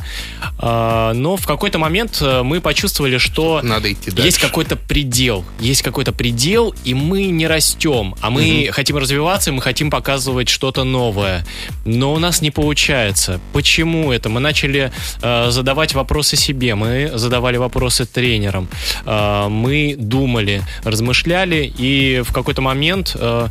э, 0.59 1.11
но 1.13 1.37
в 1.37 1.45
какой-то 1.45 1.79
момент 1.79 2.19
э, 2.21 2.43
мы 2.43 2.61
почувствовали, 2.61 3.17
что 3.17 3.61
Надо 3.63 3.91
идти 3.91 4.11
есть 4.15 4.39
какой-то 4.39 4.75
предел, 4.75 5.45
есть 5.59 5.81
какой-то 5.81 6.11
предел, 6.11 6.73
и 6.83 6.93
мы 6.93 7.27
не 7.27 7.47
растем, 7.47 8.15
а 8.21 8.29
мы 8.29 8.65
угу. 8.65 8.73
хотим 8.73 8.97
развиваться, 8.97 9.51
мы 9.51 9.61
хотим 9.61 9.89
показывать 9.89 10.49
что-то 10.49 10.83
новое, 10.83 11.45
но 11.85 12.13
у 12.13 12.19
нас 12.19 12.41
не 12.41 12.51
получается. 12.51 13.39
Почему 13.53 14.11
это? 14.11 14.29
Мы 14.29 14.39
начали 14.39 14.91
э, 15.21 15.51
задавать 15.51 15.93
вопросы 15.93 16.35
себе, 16.35 16.75
мы 16.75 17.11
задавали 17.13 17.57
вопросы 17.57 18.05
тренерам, 18.05 18.67
э, 19.05 19.47
мы 19.49 19.95
думали, 19.97 20.63
размышляли, 20.83 21.71
и 21.77 22.21
в 22.21 22.33
какой-то 22.33 22.61
момент 22.61 23.15
э, 23.15 23.47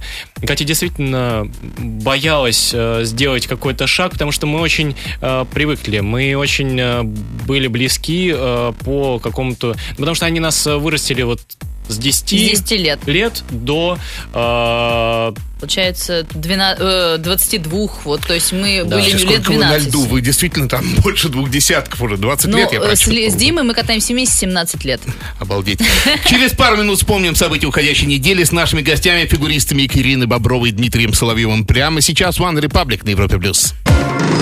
Катя 0.47 0.65
действительно 0.65 1.51
боялась 1.79 2.71
э, 2.75 3.01
сделать 3.05 3.46
сделать 3.47 3.49
какой-то 3.49 3.87
шаг, 3.87 4.13
потому 4.13 4.33
что 4.33 4.47
мы 4.47 4.61
очень 4.61 4.95
э, 5.21 5.45
привыкли, 5.53 6.01
мы 6.01 6.35
очень 6.37 6.79
э, 6.79 7.03
были 7.47 7.69
близки 7.69 8.33
э, 8.35 8.73
по 8.85 9.19
какому-то... 9.19 9.75
Потому 9.97 10.15
что 10.15 10.27
они 10.27 10.41
нас 10.41 10.67
вырастили 10.67 11.23
вот 11.23 11.41
с 11.89 11.99
10, 11.99 12.27
с 12.27 12.31
10 12.31 12.71
лет. 12.73 13.01
лет 13.07 13.45
до... 13.51 13.99
Э, 14.35 15.33
Получается, 15.59 16.27
12, 16.35 16.79
э, 16.81 17.17
22, 17.19 17.89
вот, 18.05 18.21
то 18.27 18.35
есть 18.35 18.53
мы 18.53 18.83
да. 18.85 18.97
были 18.97 19.17
Сколько 19.17 19.33
лет 19.33 19.43
12. 19.43 19.49
Вы 19.49 19.65
на 19.65 19.79
льду? 19.79 20.03
Вы 20.03 20.21
действительно 20.21 20.69
там 20.69 20.85
больше 20.99 21.31
двух 21.31 21.51
десятков 21.51 22.03
уже, 22.03 22.19
20 22.19 22.47
ну, 22.49 22.59
лет 22.59 22.73
я 22.73 22.95
с, 22.95 23.01
с 23.01 23.35
Димой 23.35 23.65
мы 23.65 23.73
катаемся 23.73 24.13
вместе 24.13 24.37
17 24.37 24.85
лет. 24.85 25.01
Обалдеть. 25.41 25.81
Через 26.29 26.53
пару 26.53 26.77
минут 26.77 26.99
вспомним 26.99 27.35
события 27.35 27.67
уходящей 27.67 28.07
недели 28.07 28.45
с 28.45 28.53
нашими 28.53 28.83
гостями, 28.83 29.25
фигуристами 29.25 29.83
Екатериной 29.83 30.27
Бобровой 30.27 30.69
и 30.69 30.73
Дмитрием 30.73 31.15
Соловьевым. 31.15 31.65
Прямо 31.65 32.03
сейчас 32.03 32.39
One 32.39 32.61
Republic 32.61 33.05
на 33.05 33.11
Европе+. 33.11 33.39
плюс. 33.39 33.73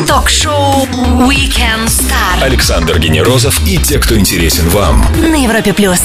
Ток-шоу 0.08 0.84
Weekend 1.28 1.86
Star. 1.86 2.42
Александр 2.42 2.98
Генерозов 2.98 3.64
и 3.68 3.78
те, 3.78 3.98
кто 4.00 4.18
интересен 4.18 4.68
вам. 4.70 5.06
На 5.20 5.36
Европе+. 5.44 5.72
плюс. 5.72 6.00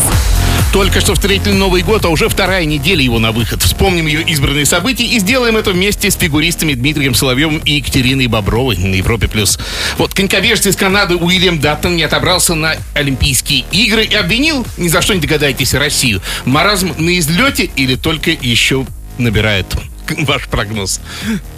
Только 0.71 1.01
что 1.01 1.15
встретили 1.15 1.53
Новый 1.53 1.81
год, 1.81 2.05
а 2.05 2.09
уже 2.09 2.29
вторая 2.29 2.63
неделя 2.63 3.01
его 3.01 3.17
на 3.17 3.31
выход. 3.31 3.63
Вспомним 3.63 4.05
ее 4.05 4.21
избранные 4.21 4.67
события 4.67 5.03
и 5.03 5.17
сделаем 5.17 5.57
это 5.57 5.71
вместе 5.71 6.11
с 6.11 6.15
фигуристами 6.15 6.73
Дмитрием 6.73 7.15
Соловьевым 7.15 7.57
и 7.65 7.73
Екатериной 7.73 8.27
Бобровой 8.27 8.77
на 8.77 8.93
Европе+. 8.93 9.27
плюс. 9.27 9.57
Вот 9.97 10.13
коньковежец 10.13 10.67
из 10.67 10.75
Канады 10.75 11.15
Уильям 11.15 11.59
Даттон 11.59 11.95
не 11.95 12.03
отобрался 12.03 12.53
на 12.53 12.75
Олимпийские 12.93 13.65
игры 13.71 14.05
и 14.05 14.13
обвинил, 14.13 14.63
ни 14.77 14.89
за 14.89 15.01
что 15.01 15.15
не 15.15 15.21
догадаетесь, 15.21 15.73
Россию. 15.73 16.21
Маразм 16.45 16.93
на 16.99 17.17
излете 17.17 17.69
или 17.75 17.95
только 17.95 18.29
еще 18.29 18.85
набирает 19.17 19.65
ваш 20.27 20.47
прогноз? 20.47 20.99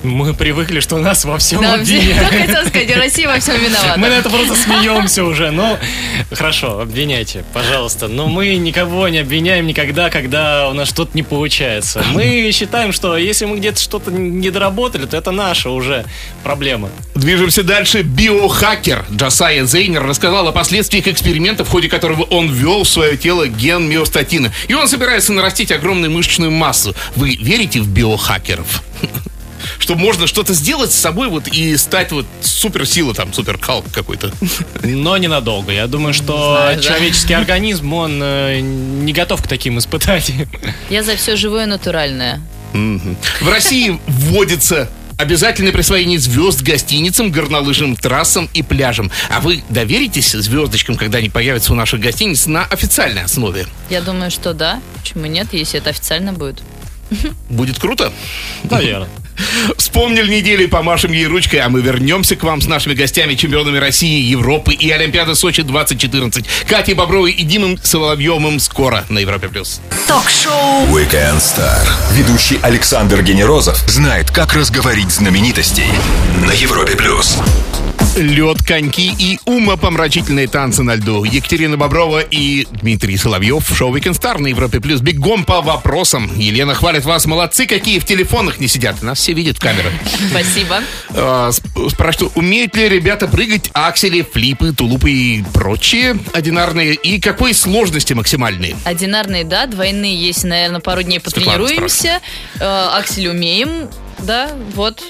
Мы 0.04 0.34
привыкли, 0.34 0.80
что 0.80 0.98
нас 0.98 1.26
во 1.26 1.38
всем 1.38 1.62
да, 1.62 1.76
обвиняют. 1.76 2.30
хотел 2.30 2.66
сказать, 2.68 2.96
Россия 2.96 3.28
во 3.28 3.40
всем 3.40 3.56
виновата. 3.60 3.96
Мы 3.98 4.10
на 4.10 4.14
это 4.14 4.30
просто 4.30 4.56
смеемся 4.56 5.24
уже. 5.24 5.52
Ну, 5.52 5.78
хорошо, 6.32 6.80
обвиняйте, 6.80 7.44
пожалуйста. 7.54 8.08
Но 8.08 8.28
мы 8.28 8.56
никого 8.56 9.08
не 9.08 9.20
обвиняем 9.20 9.68
никогда, 9.68 10.10
когда 10.10 10.70
у 10.70 10.74
нас 10.74 10.90
что-то 10.90 11.12
не 11.14 11.24
получается. 11.24 12.04
Мы 12.14 12.50
считаем, 12.54 12.92
что 12.92 13.18
если 13.18 13.46
мы 13.46 13.58
где-то 13.58 13.80
что-то 13.80 14.12
не 14.12 14.50
доработали, 14.50 15.06
то 15.06 15.18
это 15.18 15.32
наша 15.32 15.70
уже 15.70 16.06
проблема. 16.44 16.90
Движемся 17.16 17.64
дальше. 17.64 18.02
Биохакер 18.02 19.06
Джасая 19.12 19.66
Зейнер 19.66 20.04
рассказал 20.04 20.48
о 20.48 20.52
последствиях 20.52 21.08
эксперимента, 21.08 21.64
в 21.64 21.70
ходе 21.70 21.88
которого 21.88 22.24
он 22.24 22.52
ввел 22.52 22.84
в 22.84 22.90
свое 22.90 23.18
тело 23.18 23.48
ген 23.48 23.88
миостатина. 23.88 24.52
И 24.68 24.74
он 24.74 24.88
собирается 24.88 25.34
нарастить 25.34 25.72
огромную 25.72 26.12
мышечную 26.12 26.52
массу. 26.52 26.96
Вы 27.16 27.36
верите 27.36 27.80
в 27.80 27.88
биохакер? 27.88 28.41
Хакеров. 28.42 28.84
Что 29.80 29.96
можно 29.96 30.26
что-то 30.26 30.54
сделать 30.54 30.92
с 30.92 30.96
собой 30.96 31.28
вот 31.28 31.48
и 31.48 31.78
стать 31.78 32.12
вот 32.12 32.26
суперсила, 32.42 33.14
там, 33.14 33.32
суперкалк 33.32 33.86
какой-то. 33.92 34.32
Но 34.84 35.18
ненадолго. 35.18 35.72
Я 35.72 35.86
думаю, 35.86 36.14
что 36.14 36.58
Знаю, 36.58 36.82
человеческий 36.82 37.34
да. 37.34 37.40
организм, 37.40 37.94
он 37.94 38.20
э, 38.24 38.60
не 38.60 39.14
готов 39.14 39.44
к 39.44 39.48
таким 39.48 39.78
испытаниям. 39.78 40.50
Я 40.90 41.04
за 41.04 41.16
все 41.16 41.36
живое 41.36 41.68
натуральное. 41.68 42.42
В 42.74 43.48
России 43.48 44.00
вводится 44.08 44.90
обязательное 45.18 45.72
присвоение 45.72 46.18
звезд 46.18 46.64
гостиницам, 46.64 47.32
горнолыжным 47.32 47.96
трассам 47.96 48.50
и 48.56 48.64
пляжам. 48.64 49.12
А 49.30 49.42
вы 49.42 49.64
доверитесь 49.70 50.32
звездочкам, 50.32 50.96
когда 50.96 51.20
они 51.20 51.30
появятся 51.30 51.74
у 51.74 51.76
наших 51.76 52.00
гостиниц 52.00 52.48
на 52.48 52.66
официальной 52.66 53.24
основе? 53.24 53.68
Я 53.92 54.02
думаю, 54.02 54.32
что 54.32 54.54
да. 54.54 54.82
Почему 55.00 55.28
нет, 55.28 55.50
если 55.52 55.80
это 55.80 55.92
официально 55.92 56.34
будет? 56.34 56.64
Будет 57.50 57.80
круто. 57.80 58.12
Наверное. 58.64 59.10
Вспомнили 59.78 60.28
недели, 60.30 60.66
помашем 60.66 61.12
ей 61.12 61.26
ручкой, 61.26 61.58
а 61.58 61.70
мы 61.70 61.82
вернемся 61.82 62.36
к 62.36 62.44
вам 62.44 62.62
с 62.62 62.68
нашими 62.68 62.94
гостями, 62.94 63.36
чемпионами 63.36 63.78
России, 63.78 64.22
Европы 64.24 64.74
и 64.74 64.90
Олимпиады 64.90 65.36
Сочи 65.36 65.64
2014. 65.64 66.46
Катей 66.68 66.94
Бобровой 66.94 67.32
и 67.32 67.44
Димом 67.44 67.78
Соловьевым 67.82 68.60
скоро 68.60 69.06
на 69.10 69.20
Европе+. 69.20 69.50
плюс. 69.50 69.82
Ток-шоу 70.08 70.86
Weekend 70.88 71.38
Star. 71.38 71.88
Ведущий 72.14 72.60
Александр 72.62 73.22
Генерозов 73.22 73.78
знает, 73.90 74.32
как 74.32 74.54
разговорить 74.54 75.12
знаменитостей 75.12 75.88
на 76.46 76.52
Европе+. 76.52 76.96
плюс. 76.96 77.38
Лед, 78.18 78.58
коньки 78.68 79.14
и 79.18 79.40
умопомрачительные 79.46 80.48
танцы 80.48 80.84
на 80.84 80.96
льду. 80.96 81.24
Екатерина 81.24 81.78
Боброва 81.78 82.20
и 82.20 82.68
Дмитрий 82.82 83.16
Соловьев 83.16 83.70
в 83.70 83.76
шоу 83.76 83.96
Weekend 83.96 84.20
Star 84.20 84.38
на 84.38 84.48
Европе 84.48 84.82
Плюс. 84.82 85.00
Бегом 85.00 85.46
по 85.46 85.62
вопросам. 85.62 86.30
Елена 86.36 86.74
хвалит 86.74 87.06
вас. 87.06 87.26
Молодцы, 87.26 87.66
какие 87.66 88.00
в 88.00 88.06
телефонах 88.06 88.60
не 88.60 88.68
сидят. 88.68 89.02
Нас 89.02 89.20
все 89.20 89.32
видят 89.32 89.58
в 89.58 89.60
камерах. 89.62 89.94
Спасибо. 90.30 90.82
А, 91.12 91.50
сп- 91.52 91.90
Спрашивают, 91.90 92.36
умеют 92.36 92.76
ли 92.76 92.90
ребята 92.90 93.28
прыгать 93.30 93.70
аксели, 93.74 94.24
флипы, 94.24 94.74
тулупы 94.74 95.10
и 95.12 95.44
прочие 95.54 96.18
одинарные? 96.34 96.96
И 96.96 97.22
какой 97.22 97.54
сложности 97.54 98.12
максимальные? 98.12 98.76
Одинарные, 98.84 99.46
да, 99.46 99.68
двойные 99.68 100.16
есть, 100.16 100.44
наверное, 100.44 100.82
пару 100.82 101.02
дней 101.02 101.20
потренируемся. 101.22 102.20
Э, 102.60 102.90
Аксель 102.98 103.30
умеем, 103.30 103.88
да, 104.20 104.52
вот. 104.76 105.02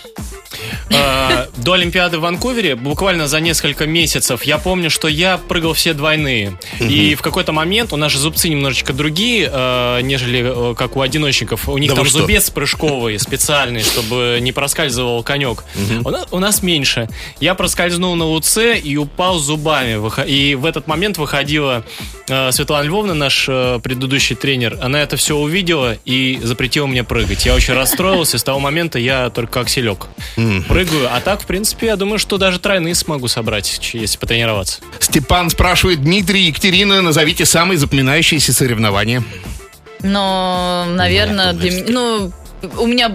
Э, 0.94 1.48
До 1.58 1.74
Олимпиады 1.74 2.18
в 2.18 2.22
Ванкувере 2.22 2.76
буквально 2.76 3.28
за 3.28 3.40
несколько 3.40 3.86
месяцев 3.86 4.44
я 4.44 4.58
помню, 4.58 4.90
что 4.90 5.08
я 5.08 5.38
прыгал 5.38 5.74
все 5.74 5.94
двойные. 5.94 6.58
И 6.80 7.16
в 7.16 7.22
какой-то 7.22 7.52
момент 7.52 7.94
у 7.94 7.98
нас 7.98 8.12
же 8.12 8.18
зубцы 8.20 8.50
немножечко 8.50 8.94
другие, 8.94 9.50
э, 9.52 10.02
нежели 10.02 10.72
э, 10.72 10.76
как 10.76 10.96
у 10.98 11.02
одиночников. 11.02 11.70
У 11.70 11.78
них 11.78 11.90
Да 11.92 11.96
там 11.98 12.06
что? 12.06 12.20
зубец 12.20 12.50
прыжковый 12.50 13.20
специальный, 13.20 13.84
чтобы 13.84 14.40
не 14.42 14.52
проскальзывал 14.52 15.24
конек. 15.24 15.64
У, 16.04 16.10
нас, 16.10 16.28
у 16.32 16.40
нас 16.40 16.64
меньше. 16.64 17.08
Я 17.40 17.56
проскользнул 17.56 18.16
на 18.16 18.28
УЦ 18.30 18.58
и 18.84 18.98
упал 18.98 19.38
зубами. 19.40 20.00
И 20.28 20.56
в 20.56 20.66
этот 20.66 20.88
момент 20.88 21.18
выходила 21.18 21.84
э, 22.28 22.52
Светлана 22.52 22.84
Львовна, 22.86 23.14
наш 23.14 23.46
э, 23.48 23.80
предыдущий 23.84 24.36
тренер. 24.36 24.78
Она 24.82 25.02
это 25.02 25.18
все 25.18 25.36
увидела 25.36 25.98
и 26.06 26.40
запретила 26.42 26.88
мне 26.88 27.04
прыгать. 27.04 27.46
Я 27.46 27.56
очень 27.56 27.74
расстроился. 27.74 28.38
С 28.38 28.44
того 28.44 28.60
момента 28.60 29.00
я 29.00 29.30
только 29.30 29.52
как 29.52 29.70
селек 29.70 30.08
прыгаю. 30.86 31.10
А 31.14 31.22
так, 31.22 31.42
в 31.42 31.46
принципе, 31.46 31.88
я 31.88 31.96
думаю, 31.96 32.20
что 32.20 32.38
даже 32.38 32.60
тройные 32.60 32.96
смогу 32.96 33.28
собрать, 33.28 33.80
если 33.94 34.18
потренироваться. 34.18 34.82
Степан 35.00 35.50
спрашивает, 35.50 36.02
Дмитрий, 36.02 36.44
Екатерина, 36.44 37.02
назовите 37.02 37.46
самые 37.46 37.78
запоминающиеся 37.78 38.54
соревнования. 38.54 39.24
Но, 40.02 40.86
наверное, 40.90 41.54
для 41.54 41.72
меня... 41.72 41.86
Ну, 41.90 42.32
у 42.78 42.86
меня 42.86 43.12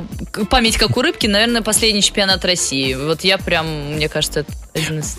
память 0.51 0.77
как 0.77 0.97
у 0.97 1.03
рыбки, 1.03 1.29
наверное, 1.29 1.63
последний 1.63 2.03
чемпионат 2.03 2.45
России. 2.45 2.95
Вот 2.95 3.23
я 3.23 3.39
прям, 3.39 3.95
мне 3.95 4.09
кажется, 4.09 4.41
это 4.41 4.53
один 4.75 4.99
из... 5.01 5.19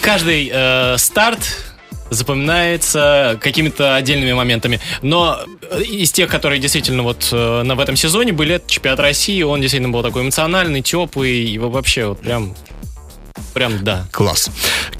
Каждый 0.00 0.50
э, 0.52 0.96
старт 0.98 1.71
запоминается 2.12 3.38
какими-то 3.40 3.96
отдельными 3.96 4.32
моментами. 4.32 4.80
Но 5.02 5.40
э, 5.70 5.82
из 5.82 6.12
тех, 6.12 6.30
которые 6.30 6.60
действительно 6.60 7.02
вот 7.02 7.28
э, 7.32 7.62
на, 7.62 7.74
в 7.74 7.80
этом 7.80 7.96
сезоне 7.96 8.32
были, 8.32 8.56
это 8.56 8.70
чемпионат 8.70 9.00
России, 9.00 9.42
он 9.42 9.60
действительно 9.60 9.92
был 9.92 10.02
такой 10.02 10.22
эмоциональный, 10.22 10.82
теплый, 10.82 11.44
и 11.44 11.58
вообще 11.58 12.06
вот 12.06 12.20
прям, 12.20 12.54
прям 13.54 13.82
да. 13.84 14.06
Класс. 14.10 14.50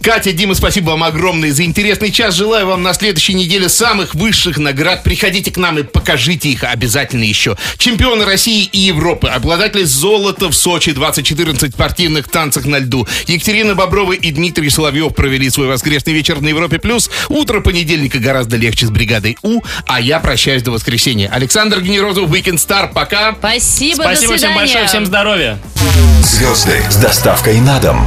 Катя, 0.03 0.33
Дима, 0.33 0.55
спасибо 0.55 0.91
вам 0.91 1.05
огромное 1.05 1.53
за 1.53 1.65
интересный 1.65 2.11
час. 2.11 2.35
Желаю 2.35 2.67
вам 2.67 2.83
на 2.83 2.93
следующей 2.95 3.35
неделе 3.35 3.69
самых 3.69 4.15
высших 4.15 4.59
наград. 4.59 5.03
Приходите 5.03 5.51
к 5.51 5.57
нам 5.57 5.79
и 5.79 5.83
покажите 5.83 6.49
их 6.49 6.65
обязательно 6.65 7.25
еще. 7.25 7.57
Чемпионы 7.79 8.25
России 8.25 8.65
и 8.65 8.79
Европы, 8.79 9.29
обладатели 9.29 9.85
золота 9.85 10.49
в 10.49 10.55
Сочи 10.55 10.93
2014 10.93 11.71
в 11.71 11.75
спортивных 11.75 12.29
танцах 12.29 12.65
на 12.65 12.79
льду. 12.79 13.07
Екатерина 13.27 13.75
Боброва 13.75 14.13
и 14.13 14.31
Дмитрий 14.31 14.71
Соловьев 14.71 15.15
провели 15.15 15.51
свой 15.51 15.69
воскресный 15.69 16.13
вечер 16.13 16.41
на 16.41 16.49
Европе+. 16.49 16.79
плюс. 16.79 17.11
Утро 17.29 17.61
понедельника 17.61 18.19
гораздо 18.19 18.57
легче 18.57 18.87
с 18.87 18.91
бригадой 18.91 19.37
У, 19.43 19.61
а 19.87 20.01
я 20.01 20.21
прощаюсь 20.21 20.63
до 20.63 20.71
воскресенья. 20.71 21.29
Александр 21.33 21.81
Генерозов, 21.81 22.31
Weekend 22.31 22.57
Star. 22.57 22.93
Пока. 22.93 23.35
Спасибо, 23.39 24.03
Спасибо 24.03 24.33
до 24.33 24.39
всем 24.39 24.55
большое, 24.55 24.87
всем 24.87 25.07
здоровья. 25.07 25.59
Звезды 26.23 26.81
с 26.91 26.97
доставкой 26.97 27.61
на 27.61 27.79
дом. 27.81 28.07